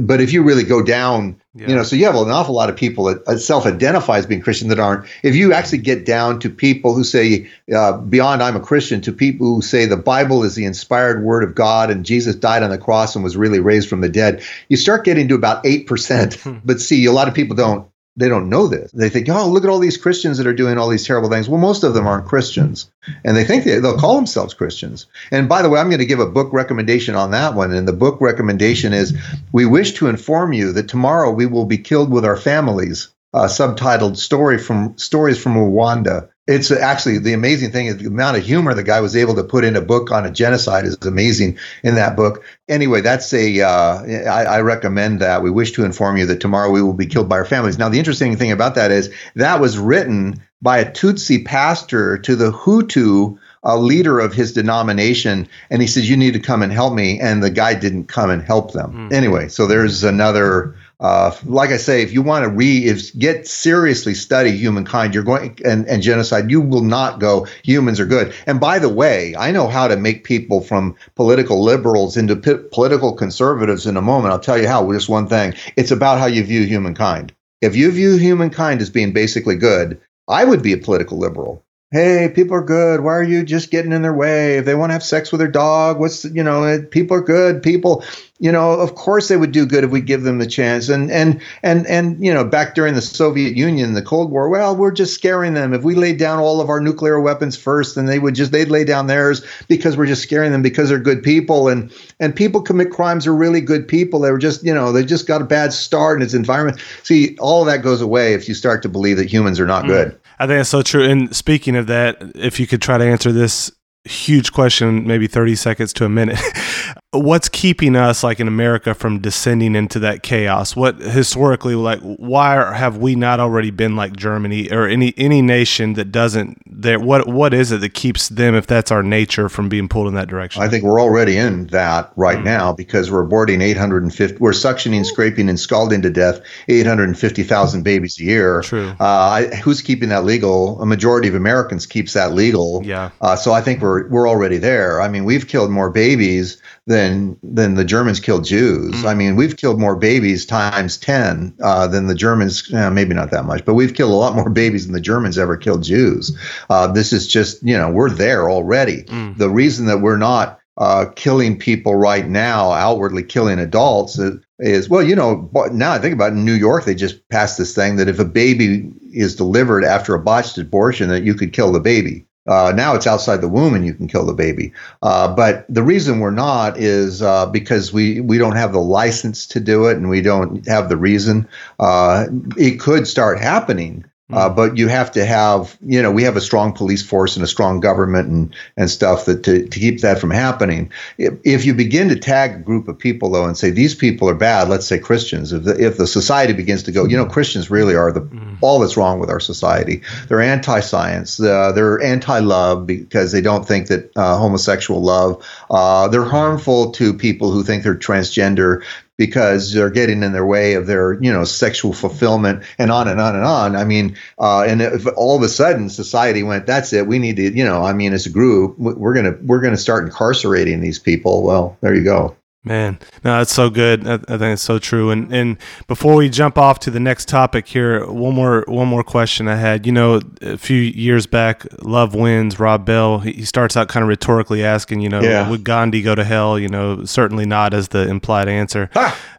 [0.00, 1.68] But if you really go down, Yeah.
[1.68, 4.40] you know, so you have an awful lot of people that self identify as being
[4.40, 5.04] Christian that aren't.
[5.24, 9.12] If you actually get down to people who say, uh, beyond I'm a Christian, to
[9.12, 12.70] people who say the Bible is the inspired word of God and Jesus died on
[12.70, 16.62] the cross and was really raised from the dead, you start getting to about 8%.
[16.64, 18.90] but see, a lot of people don't they don't know this.
[18.92, 21.48] They think, oh, look at all these Christians that are doing all these terrible things.
[21.48, 22.90] Well, most of them aren't Christians,
[23.24, 25.06] and they think they, they'll call themselves Christians.
[25.30, 27.72] And by the way, I'm going to give a book recommendation on that one.
[27.72, 29.16] And the book recommendation is,
[29.50, 33.46] "We wish to inform you that tomorrow we will be killed with our families." Uh,
[33.46, 38.42] subtitled "Story from Stories from Rwanda." It's actually the amazing thing is the amount of
[38.42, 41.58] humor the guy was able to put in a book on a genocide is amazing
[41.84, 42.42] in that book.
[42.68, 45.42] Anyway, that's a uh, I, I recommend that.
[45.42, 47.78] We wish to inform you that tomorrow we will be killed by our families.
[47.78, 52.34] Now, the interesting thing about that is that was written by a Tutsi pastor to
[52.34, 56.72] the Hutu a leader of his denomination and he says you need to come and
[56.72, 59.12] help me and the guy didn't come and help them Mm.
[59.12, 63.48] anyway so there's another uh, like I say, if you want to read, if get
[63.48, 68.32] seriously study humankind, you're going and, and genocide, you will not go humans are good.
[68.46, 72.54] And by the way, I know how to make people from political liberals into p-
[72.70, 74.32] political conservatives in a moment.
[74.32, 74.90] I'll tell you how.
[74.92, 77.34] Just one thing: it's about how you view humankind.
[77.60, 81.64] If you view humankind as being basically good, I would be a political liberal.
[81.92, 83.02] Hey, people are good.
[83.02, 84.56] Why are you just getting in their way?
[84.56, 86.82] If they want to have sex with their dog, what's you know?
[86.90, 87.62] People are good.
[87.62, 88.02] People,
[88.38, 90.88] you know, of course they would do good if we give them the chance.
[90.88, 94.74] And and and and you know, back during the Soviet Union, the Cold War, well,
[94.74, 95.74] we're just scaring them.
[95.74, 98.70] If we laid down all of our nuclear weapons first, then they would just they'd
[98.70, 101.68] lay down theirs because we're just scaring them because they're good people.
[101.68, 104.20] And and people commit crimes are really good people.
[104.20, 106.80] They were just you know they just got a bad start in its environment.
[107.02, 109.84] See, all of that goes away if you start to believe that humans are not
[109.84, 109.88] mm.
[109.88, 110.18] good.
[110.38, 111.04] I think that's so true.
[111.04, 113.70] And speaking of that, if you could try to answer this
[114.04, 116.38] huge question, maybe 30 seconds to a minute.
[117.12, 120.74] what's keeping us like in America from descending into that chaos?
[120.76, 125.94] What historically like why have we not already been like Germany or any any nation
[125.94, 129.68] that doesn't there what what is it that keeps them if that's our nature from
[129.68, 130.62] being pulled in that direction?
[130.62, 135.06] I think we're already in that right mm now because we're aborting 850 we're suctioning,
[135.06, 138.62] scraping and scalding to death 850,000 babies a year.
[138.62, 138.94] True.
[138.98, 140.80] Uh, I, who's keeping that legal?
[140.82, 142.82] A majority of Americans keeps that legal.
[142.84, 143.10] Yeah.
[143.20, 145.00] Uh, so I think we're we're already there.
[145.00, 148.94] I mean, we've killed more babies than than the Germans killed Jews.
[148.94, 149.04] Mm.
[149.04, 152.72] I mean, we've killed more babies times ten uh, than the Germans.
[152.72, 155.38] Eh, maybe not that much, but we've killed a lot more babies than the Germans
[155.38, 156.36] ever killed Jews.
[156.70, 159.04] Uh, this is just you know we're there already.
[159.04, 159.38] Mm.
[159.38, 164.88] The reason that we're not uh, killing people right now, outwardly killing adults, is, is,
[164.88, 167.74] well, you know, now I think about it, in New York, they just passed this
[167.74, 171.72] thing that if a baby is delivered after a botched abortion, that you could kill
[171.72, 172.24] the baby.
[172.46, 174.72] Uh, now it's outside the womb and you can kill the baby.
[175.02, 179.46] Uh, but the reason we're not is uh, because we, we don't have the license
[179.46, 181.48] to do it and we don't have the reason.
[181.78, 182.26] Uh,
[182.56, 184.04] it could start happening.
[184.32, 184.56] Uh, hmm.
[184.56, 187.48] but you have to have, you know, we have a strong police force and a
[187.48, 190.90] strong government and, and stuff that to, to keep that from happening.
[191.18, 194.28] If, if you begin to tag a group of people though and say these people
[194.28, 197.26] are bad, let's say Christians, if the, if the society begins to go, you know,
[197.26, 198.56] Christians really are the mm.
[198.60, 200.02] all that's wrong with our society.
[200.28, 201.40] They're anti-science.
[201.40, 205.44] Uh, they're anti-love because they don't think that uh, homosexual love.
[205.70, 208.82] Uh, they're harmful to people who think they're transgender
[209.26, 213.20] because they're getting in their way of their you know sexual fulfillment and on and
[213.20, 213.76] on and on.
[213.76, 217.36] I mean uh, and if all of a sudden society went that's it we need
[217.36, 220.98] to you know i mean as a group we're gonna we're gonna start incarcerating these
[220.98, 221.44] people.
[221.44, 224.06] Well there you go Man, no, that's so good.
[224.06, 225.10] I, I, think it's so true.
[225.10, 225.56] And and
[225.88, 229.56] before we jump off to the next topic here, one more one more question I
[229.56, 229.84] had.
[229.84, 232.60] You know, a few years back, Love Wins.
[232.60, 233.18] Rob Bell.
[233.18, 235.50] He, he starts out kind of rhetorically asking, you know, yeah.
[235.50, 236.56] would Gandhi go to hell?
[236.56, 238.90] You know, certainly not as the implied answer,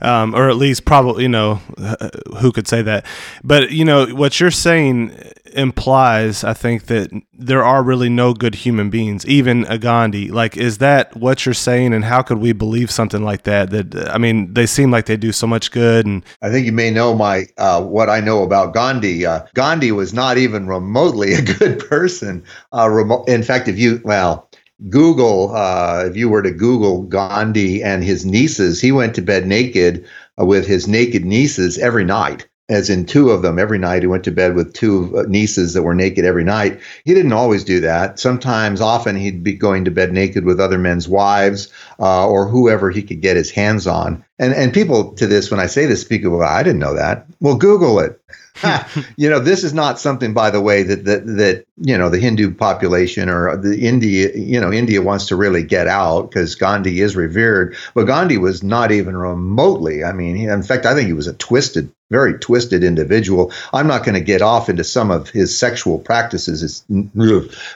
[0.01, 1.55] um, or at least probably, you know,
[2.41, 3.05] who could say that?
[3.41, 5.17] But you know, what you're saying
[5.54, 10.30] implies, I think, that there are really no good human beings, even a Gandhi.
[10.30, 11.93] Like, is that what you're saying?
[11.93, 13.70] And how could we believe something like that?
[13.70, 16.06] That I mean, they seem like they do so much good.
[16.06, 19.26] And I think you may know my uh, what I know about Gandhi.
[19.26, 22.43] Uh, Gandhi was not even remotely a good person.
[22.72, 24.49] Uh, remo- in fact, if you well.
[24.89, 29.47] Google, uh, if you were to Google Gandhi and his nieces, he went to bed
[29.47, 30.06] naked
[30.38, 34.03] uh, with his naked nieces every night as in two of them every night.
[34.03, 36.80] He went to bed with two nieces that were naked every night.
[37.03, 38.20] He didn't always do that.
[38.20, 42.89] Sometimes, often, he'd be going to bed naked with other men's wives uh, or whoever
[42.89, 44.24] he could get his hands on.
[44.40, 46.96] And and people to this, when I say this, speak of, well, I didn't know
[46.96, 47.28] that.
[47.40, 48.20] Well, Google it.
[49.18, 52.20] you know, this is not something, by the way, that that that you know the
[52.20, 57.02] Hindu population or the India, you know, India wants to really get out because Gandhi
[57.02, 60.04] is revered, but Gandhi was not even remotely.
[60.04, 63.52] I mean, he, in fact, I think he was a twisted, very twisted individual.
[63.72, 66.64] I'm not going to get off into some of his sexual practices.
[66.64, 66.86] It's,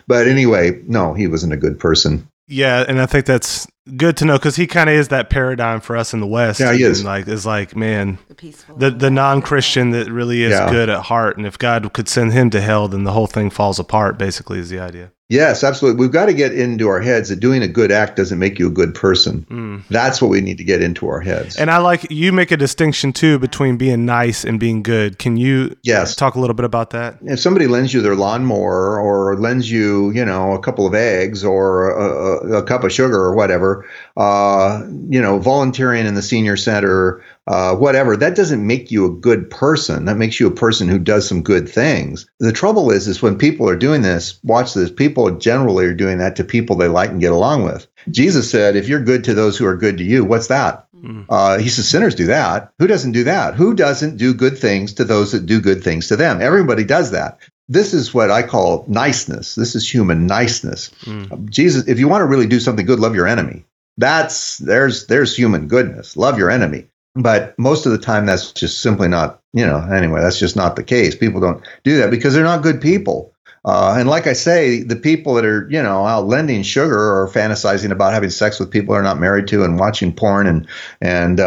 [0.07, 2.27] but anyway, no, he wasn't a good person.
[2.47, 5.81] Yeah, and I think that's good to know because he kind of is that paradigm
[5.81, 6.59] for us in the West.
[6.59, 7.03] Yeah, he is.
[7.03, 10.71] like is like man, the peaceful, the, the non Christian that really is yeah.
[10.71, 13.49] good at heart, and if God could send him to hell, then the whole thing
[13.49, 14.17] falls apart.
[14.17, 15.11] Basically, is the idea.
[15.29, 15.99] Yes, absolutely.
[15.99, 18.67] We've got to get into our heads that doing a good act doesn't make you
[18.67, 19.45] a good person.
[19.49, 19.66] Mm.
[19.89, 21.57] That's what we need to get into our heads.
[21.57, 25.19] And I like you make a distinction too between being nice and being good.
[25.19, 26.15] Can you yes.
[26.15, 27.17] talk a little bit about that?
[27.21, 31.43] If somebody lends you their lawnmower or lends you, you know, a couple of eggs
[31.43, 36.21] or a, a, a cup of sugar or whatever, uh, you know, volunteering in the
[36.21, 40.05] senior center, uh, whatever, that doesn't make you a good person.
[40.05, 42.29] That makes you a person who does some good things.
[42.39, 46.17] The trouble is, is when people are doing this, watch this, people generally are doing
[46.17, 47.87] that to people they like and get along with.
[48.09, 50.87] Jesus said, if you're good to those who are good to you, what's that?
[50.95, 51.25] Mm.
[51.29, 52.71] Uh, he says sinners do that.
[52.79, 53.55] Who doesn't do that?
[53.55, 56.41] Who doesn't do good things to those that do good things to them?
[56.41, 57.39] Everybody does that.
[57.69, 59.55] This is what I call niceness.
[59.55, 60.89] This is human niceness.
[61.01, 61.49] Mm.
[61.49, 63.65] Jesus, if you want to really do something good, love your enemy.
[63.97, 66.15] That's there's there's human goodness.
[66.15, 66.87] Love your enemy.
[67.15, 70.75] But most of the time, that's just simply not, you know, anyway, that's just not
[70.75, 71.15] the case.
[71.15, 73.33] People don't do that because they're not good people.
[73.67, 77.27] Uh, and like I say, the people that are, you know, out lending sugar or
[77.27, 80.47] fantasizing about having sex with people they're not married to and watching porn.
[80.47, 80.67] And,
[81.01, 81.43] and uh,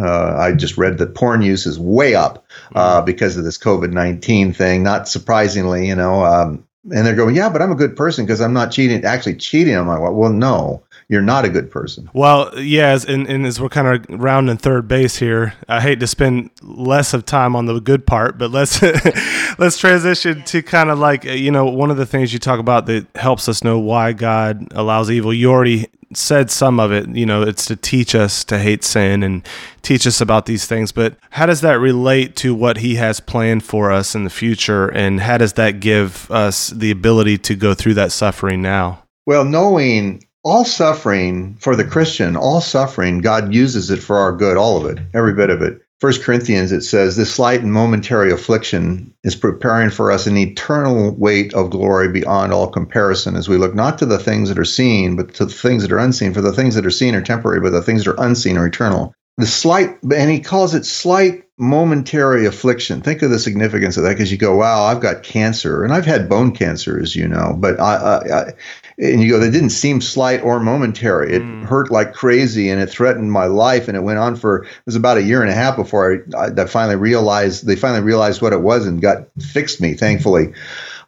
[0.00, 2.46] uh, I just read that porn use is way up
[2.76, 3.06] uh, mm-hmm.
[3.06, 4.84] because of this COVID 19 thing.
[4.84, 8.40] Not surprisingly, you know, um, and they're going, yeah, but I'm a good person because
[8.40, 9.74] I'm not cheating, actually cheating.
[9.74, 12.10] on my well, well no, you're not a good person.
[12.12, 16.06] Well, yes, and, and as we're kind of rounding third base here, I hate to
[16.06, 18.82] spend less of time on the good part, but let's
[19.58, 22.58] let's transition to kind of like uh, you know one of the things you talk
[22.58, 25.32] about that helps us know why God allows evil.
[25.32, 27.08] You already said some of it.
[27.08, 29.46] You know, it's to teach us to hate sin and
[29.82, 30.90] teach us about these things.
[30.90, 34.88] But how does that relate to what He has planned for us in the future,
[34.88, 39.04] and how does that give us the ability to go through that suffering now?
[39.24, 44.56] Well, knowing all suffering for the Christian, all suffering, God uses it for our good,
[44.56, 45.82] all of it, every bit of it.
[45.98, 51.10] First Corinthians, it says, This slight and momentary affliction is preparing for us an eternal
[51.16, 54.64] weight of glory beyond all comparison as we look not to the things that are
[54.64, 56.32] seen, but to the things that are unseen.
[56.32, 58.68] For the things that are seen are temporary, but the things that are unseen are
[58.68, 59.14] eternal.
[59.38, 63.00] The slight, and he calls it slight momentary affliction.
[63.00, 66.06] Think of the significance of that because you go, wow, I've got cancer, and I've
[66.06, 68.52] had bone cancer, as you know, but I, I, I
[68.98, 71.34] and you go, that didn't seem slight or momentary.
[71.34, 71.64] It mm.
[71.64, 74.96] hurt like crazy, and it threatened my life, and it went on for it was
[74.96, 78.52] about a year and a half before I, I finally realized they finally realized what
[78.52, 80.52] it was and got fixed me, thankfully.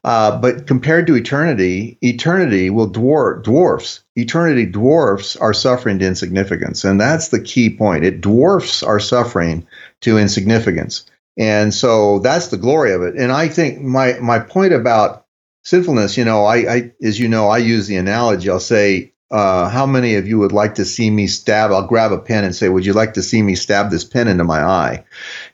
[0.04, 4.04] Uh, but compared to eternity, eternity will dwarf dwarfs.
[4.16, 8.04] Eternity dwarfs our suffering to insignificance, and that's the key point.
[8.04, 9.66] It dwarfs our suffering
[10.02, 11.04] to insignificance.
[11.38, 13.14] And so that's the glory of it.
[13.14, 15.24] And I think my my point about
[15.68, 18.48] sinfulness, you know, I, I as you know, I use the analogy.
[18.48, 21.70] I'll say, uh, how many of you would like to see me stab?
[21.70, 24.28] I'll grab a pen and say, "Would you like to see me stab this pen
[24.28, 25.04] into my eye?"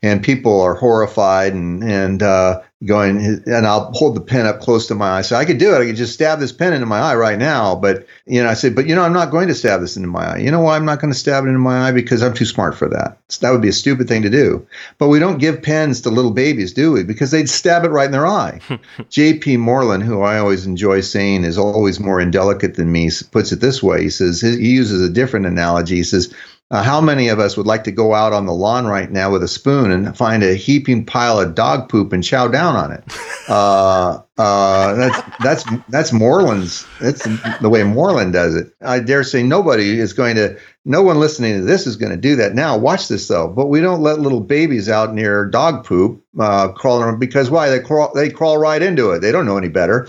[0.02, 4.86] And people are horrified and and uh, going, and I'll hold the pen up close
[4.88, 5.22] to my eye.
[5.22, 5.80] So I could do it.
[5.80, 7.74] I could just stab this pen into my eye right now.
[7.74, 10.08] But, you know, I said, but, you know, I'm not going to stab this into
[10.08, 10.38] my eye.
[10.38, 11.92] You know why I'm not going to stab it into my eye?
[11.92, 13.18] Because I'm too smart for that.
[13.28, 14.66] So that would be a stupid thing to do.
[14.98, 17.02] But we don't give pens to little babies, do we?
[17.02, 18.60] Because they'd stab it right in their eye.
[19.08, 19.56] J.P.
[19.58, 23.82] Moreland, who I always enjoy saying is always more indelicate than me, puts it this
[23.82, 24.02] way.
[24.02, 25.96] He says, he uses a different analogy.
[25.96, 26.34] He says,
[26.70, 29.30] uh, how many of us would like to go out on the lawn right now
[29.30, 32.92] with a spoon and find a heaping pile of dog poop and chow down on
[32.92, 33.04] it?
[33.46, 36.86] Uh, uh, that's that's that's Moreland's.
[36.98, 37.24] That's
[37.60, 38.72] the way Moreland does it.
[38.80, 40.58] I dare say nobody is going to.
[40.86, 42.78] No one listening to this is going to do that now.
[42.78, 43.48] Watch this though.
[43.48, 47.68] But we don't let little babies out near dog poop uh, crawling around because why?
[47.68, 48.14] They crawl.
[48.14, 49.18] They crawl right into it.
[49.18, 50.08] They don't know any better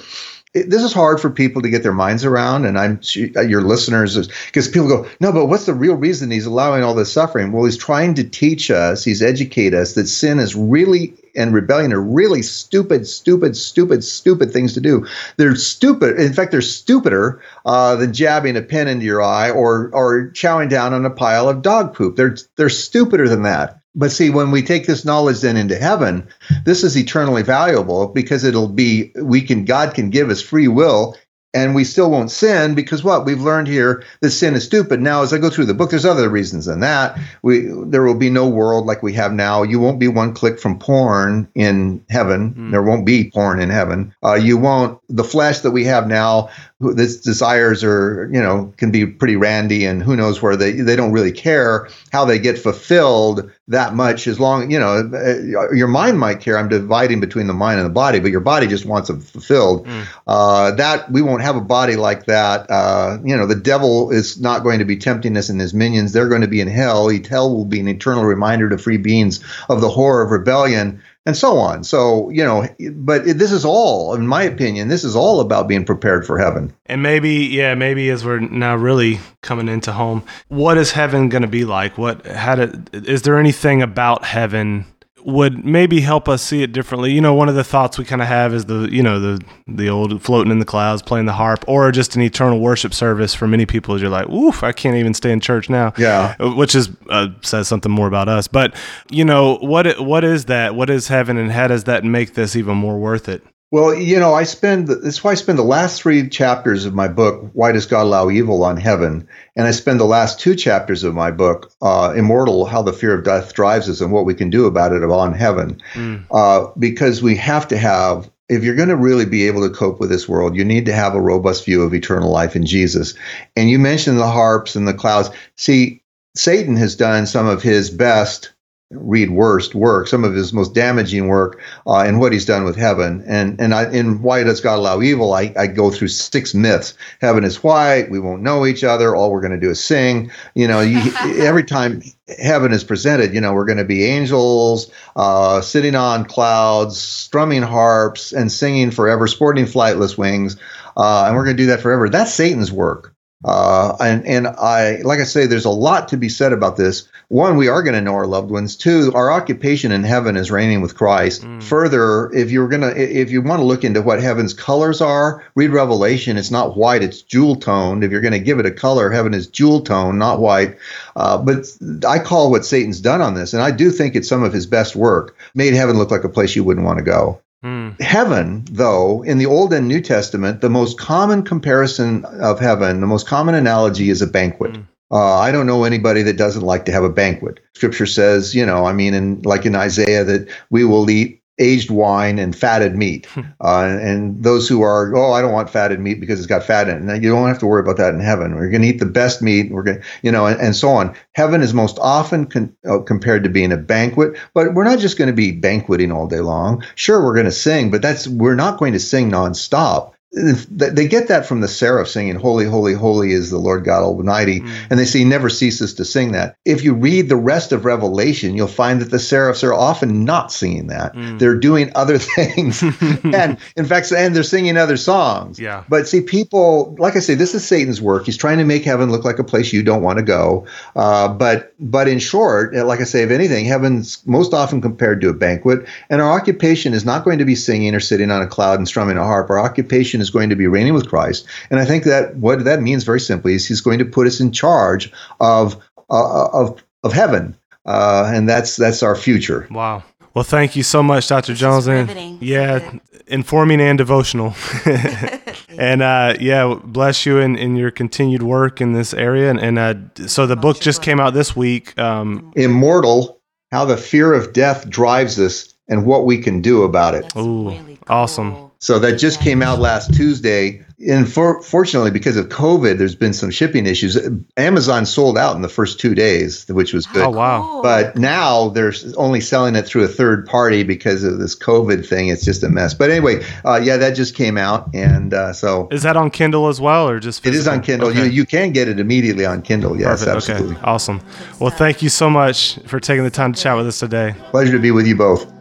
[0.55, 3.01] it, this is hard for people to get their minds around, and I'm
[3.35, 6.95] uh, your listeners because people go, no, but what's the real reason he's allowing all
[6.95, 7.51] this suffering?
[7.51, 11.91] Well, he's trying to teach us, he's educate us that sin is really and rebellion
[11.91, 15.05] are really stupid, stupid, stupid, stupid things to do.
[15.35, 16.17] They're stupid.
[16.17, 20.69] In fact, they're stupider uh, than jabbing a pen into your eye or or chowing
[20.69, 22.15] down on a pile of dog poop.
[22.15, 23.81] They're they're stupider than that.
[23.95, 26.27] But see, when we take this knowledge then into heaven,
[26.65, 31.15] this is eternally valuable because it'll be, we can, God can give us free will
[31.55, 33.25] and we still won't sin because what?
[33.25, 35.01] We've learned here that sin is stupid.
[35.01, 37.17] Now as i go through the book there's other reasons than that.
[37.41, 39.63] We there will be no world like we have now.
[39.63, 42.53] You won't be one click from porn in heaven.
[42.53, 42.71] Mm.
[42.71, 44.13] there won't be porn in heaven.
[44.21, 46.49] Uh, you won't the flesh that we have now
[46.81, 50.97] this desires are you know can be pretty randy and who knows where they they
[50.97, 55.87] don't really care how they get fulfilled that much as long you know uh, your
[55.87, 56.57] mind might care.
[56.57, 59.87] I'm dividing between the mind and the body but your body just wants it fulfilled.
[59.87, 60.07] Mm.
[60.27, 62.69] uh, that we won't have a body like that.
[62.69, 66.11] Uh, you know the devil is not going to be tempting us and his minions.
[66.11, 67.09] They're going to be in hell.
[67.09, 71.35] Hell will be an eternal reminder to free beings of the horror of rebellion and
[71.35, 71.83] so on.
[71.83, 75.67] So, you know, but it, this is all, in my opinion, this is all about
[75.67, 76.73] being prepared for heaven.
[76.85, 81.41] And maybe, yeah, maybe as we're now really coming into home, what is heaven going
[81.41, 81.97] to be like?
[81.97, 84.85] What, how to, is there anything about heaven
[85.25, 87.11] would maybe help us see it differently.
[87.11, 89.43] You know, one of the thoughts we kind of have is the, you know, the
[89.67, 93.33] the old floating in the clouds, playing the harp, or just an eternal worship service
[93.33, 93.95] for many people.
[93.95, 95.93] Is you're like, oof, I can't even stay in church now.
[95.97, 98.47] Yeah, uh, which is uh, says something more about us.
[98.47, 98.75] But
[99.09, 100.75] you know, what what is that?
[100.75, 103.43] What is heaven, and how does that make this even more worth it?
[103.71, 107.07] Well, you know, I spend that's why I spend the last three chapters of my
[107.07, 109.27] book, Why Does God Allow Evil on Heaven?
[109.55, 113.17] And I spend the last two chapters of my book, uh, Immortal, How the Fear
[113.17, 115.81] of Death Drives Us and What We Can Do About It on Heaven.
[115.93, 116.25] Mm.
[116.31, 119.99] Uh, because we have to have, if you're going to really be able to cope
[119.99, 123.15] with this world, you need to have a robust view of eternal life in Jesus.
[123.55, 125.31] And you mentioned the harps and the clouds.
[125.57, 126.03] See,
[126.35, 128.51] Satan has done some of his best
[128.97, 132.75] read worst work, some of his most damaging work, uh, and what he's done with
[132.75, 133.23] heaven.
[133.27, 135.33] And and I, in Why Does God Allow Evil?
[135.33, 136.93] I, I go through six myths.
[137.21, 138.09] Heaven is white.
[138.09, 139.15] We won't know each other.
[139.15, 140.31] All we're going to do is sing.
[140.53, 140.99] You know, you,
[141.43, 142.01] every time
[142.39, 147.61] heaven is presented, you know, we're going to be angels uh, sitting on clouds, strumming
[147.61, 150.57] harps, and singing forever, sporting flightless wings.
[150.97, 152.09] Uh, and we're going to do that forever.
[152.09, 153.14] That's Satan's work.
[153.43, 157.07] Uh, and and I like I say, there's a lot to be said about this.
[157.27, 158.75] One, we are going to know our loved ones.
[158.75, 161.43] Two, our occupation in heaven is reigning with Christ.
[161.43, 161.61] Mm.
[161.61, 165.71] Further, if you're gonna if you want to look into what heaven's colors are, read
[165.71, 166.37] Revelation.
[166.37, 168.03] It's not white; it's jewel toned.
[168.03, 170.77] If you're going to give it a color, heaven is jewel tone, not white.
[171.15, 171.67] Uh, but
[172.07, 174.65] I call what Satan's done on this, and I do think it's some of his
[174.65, 175.35] best work.
[175.53, 177.41] Made heaven look like a place you wouldn't want to go.
[177.65, 177.99] Mm.
[177.99, 183.07] Heaven, though, in the Old and New Testament, the most common comparison of heaven, the
[183.07, 184.73] most common analogy is a banquet.
[184.73, 184.87] Mm.
[185.11, 187.59] Uh, I don't know anybody that doesn't like to have a banquet.
[187.73, 191.89] Scripture says, you know, I mean, in, like in Isaiah, that we will eat aged
[191.89, 193.25] wine and fatted meat.
[193.27, 193.41] Hmm.
[193.61, 196.89] Uh, and those who are, oh, I don't want fatted meat because it's got fat
[196.89, 197.23] in it.
[197.23, 198.55] you don't have to worry about that in heaven.
[198.55, 199.71] We're going to eat the best meat.
[199.71, 201.15] We're going to, you know, and, and, so on.
[201.33, 205.17] Heaven is most often con- uh, compared to being a banquet, but we're not just
[205.17, 206.83] going to be banqueting all day long.
[206.95, 211.29] Sure, we're going to sing, but that's, we're not going to sing nonstop they get
[211.29, 214.59] that from the seraph singing holy holy holy is the lord god almighty.
[214.59, 214.87] Mm.
[214.89, 216.57] and they say he never ceases to sing that.
[216.65, 220.51] If you read the rest of revelation you'll find that the seraphs are often not
[220.51, 221.13] singing that.
[221.13, 221.39] Mm.
[221.39, 222.83] they're doing other things.
[223.23, 225.59] And in fact and they're singing other songs.
[225.59, 225.83] Yeah.
[225.87, 228.25] But see people like i say this is satan's work.
[228.25, 230.67] He's trying to make heaven look like a place you don't want to go.
[230.95, 235.29] Uh, but but in short like i say if anything heaven's most often compared to
[235.29, 235.87] a banquet.
[236.09, 238.87] And our occupation is not going to be singing or sitting on a cloud and
[238.87, 239.49] strumming a harp.
[239.49, 241.47] Our occupation is going to be reigning with Christ.
[241.69, 244.39] And I think that what that means very simply is he's going to put us
[244.39, 245.75] in charge of
[246.09, 247.55] uh, of of heaven,
[247.85, 249.67] uh, and that's that's our future.
[249.71, 250.03] Wow.
[250.33, 251.53] Well, thank you so much, Dr.
[251.53, 251.87] This Jones.
[251.87, 252.97] And yeah,
[253.27, 254.53] informing and devotional.
[255.69, 259.49] and uh, yeah, bless you in, in your continued work in this area.
[259.49, 261.97] And, and uh, so the book just came out this week.
[261.97, 263.39] Um, Immortal:
[263.71, 267.33] How the Fear of Death Drives Us and What We Can Do About It.
[267.37, 268.03] Ooh, really cool.
[268.09, 268.64] awesome.
[268.85, 270.85] So that just came out last Tuesday.
[271.09, 274.15] And for, fortunately, because of COVID, there's been some shipping issues.
[274.57, 277.23] Amazon sold out in the first two days, which was good.
[277.23, 277.79] Oh wow!
[277.81, 282.27] But now they're only selling it through a third party because of this COVID thing.
[282.27, 282.93] It's just a mess.
[282.93, 286.67] But anyway, uh, yeah, that just came out, and uh, so is that on Kindle
[286.67, 287.57] as well, or just physical?
[287.57, 288.09] it is on Kindle.
[288.09, 288.25] Okay.
[288.25, 289.99] You you can get it immediately on Kindle.
[289.99, 290.35] Yes, Perfect.
[290.37, 290.75] absolutely.
[290.75, 290.85] Okay.
[290.85, 291.21] Awesome.
[291.59, 294.35] Well, thank you so much for taking the time to chat with us today.
[294.51, 295.54] Pleasure to be with you both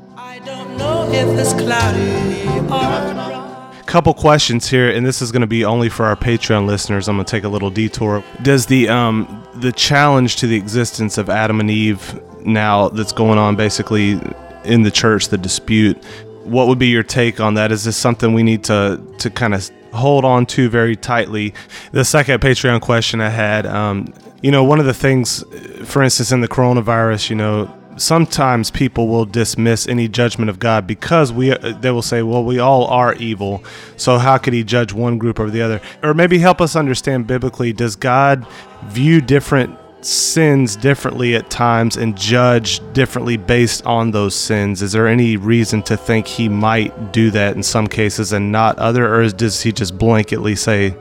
[3.95, 7.09] couple questions here, and this is going to be only for our Patreon listeners.
[7.09, 8.25] I'm going to take a little detour.
[8.43, 13.39] Does the um, the challenge to the existence of Adam and Eve now that's going
[13.39, 14.19] on basically
[14.65, 15.97] in the church, the dispute?
[16.43, 17.71] What would be your take on that?
[17.71, 21.55] Is this something we need to to kind of hold on to very tightly?
[21.93, 24.13] The second Patreon question I had, um,
[24.43, 25.45] you know, one of the things,
[25.85, 30.87] for instance, in the coronavirus, you know sometimes people will dismiss any judgment of God
[30.87, 33.65] because we uh, they will say, well, we all are evil.
[33.97, 35.81] So how could he judge one group over the other?
[36.03, 38.47] Or maybe help us understand biblically, does God
[38.85, 44.83] view different sins differently at times and judge differently based on those sins?
[44.83, 48.79] Is there any reason to think he might do that in some cases and not
[48.79, 50.95] other or does he just blanketly say,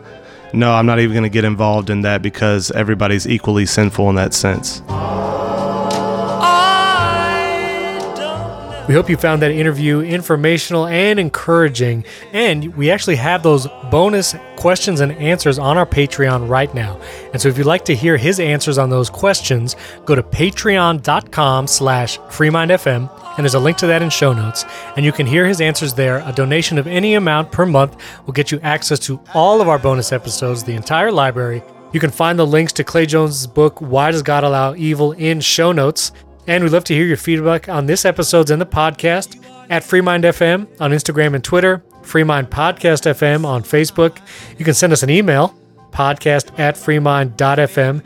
[0.54, 4.16] no, I'm not even going to get involved in that because everybody's equally sinful in
[4.16, 4.82] that sense?
[8.88, 12.04] We hope you found that interview informational and encouraging.
[12.34, 17.00] And we actually have those bonus questions and answers on our Patreon right now.
[17.32, 19.76] And so if you'd like to hear his answers on those questions,
[20.06, 24.64] go to patreon.com slash freemindfm and there's a link to that in show notes.
[24.96, 26.20] And you can hear his answers there.
[26.20, 29.80] A donation of any amount per month will get you access to all of our
[29.80, 31.64] bonus episodes, the entire library.
[31.94, 35.42] You can find the links to Clay Jones' book, Why Does God Allow Evil, in
[35.42, 36.12] show notes.
[36.48, 40.24] And we'd love to hear your feedback on this episode's and the podcast at Freemind
[40.24, 44.20] FM on Instagram and Twitter, Freemind Podcast FM on Facebook.
[44.58, 45.56] You can send us an email,
[45.92, 48.04] podcast at freemind.fm.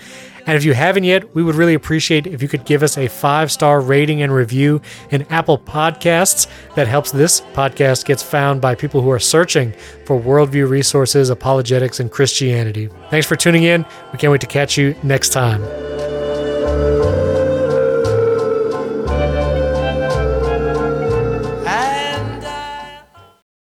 [0.47, 3.09] And if you haven't yet, we would really appreciate if you could give us a
[3.09, 4.81] five star rating and review
[5.11, 6.47] in Apple Podcasts.
[6.75, 9.73] That helps this podcast gets found by people who are searching
[10.05, 12.89] for worldview resources, apologetics, and Christianity.
[13.09, 13.85] Thanks for tuning in.
[14.13, 16.16] We can't wait to catch you next time.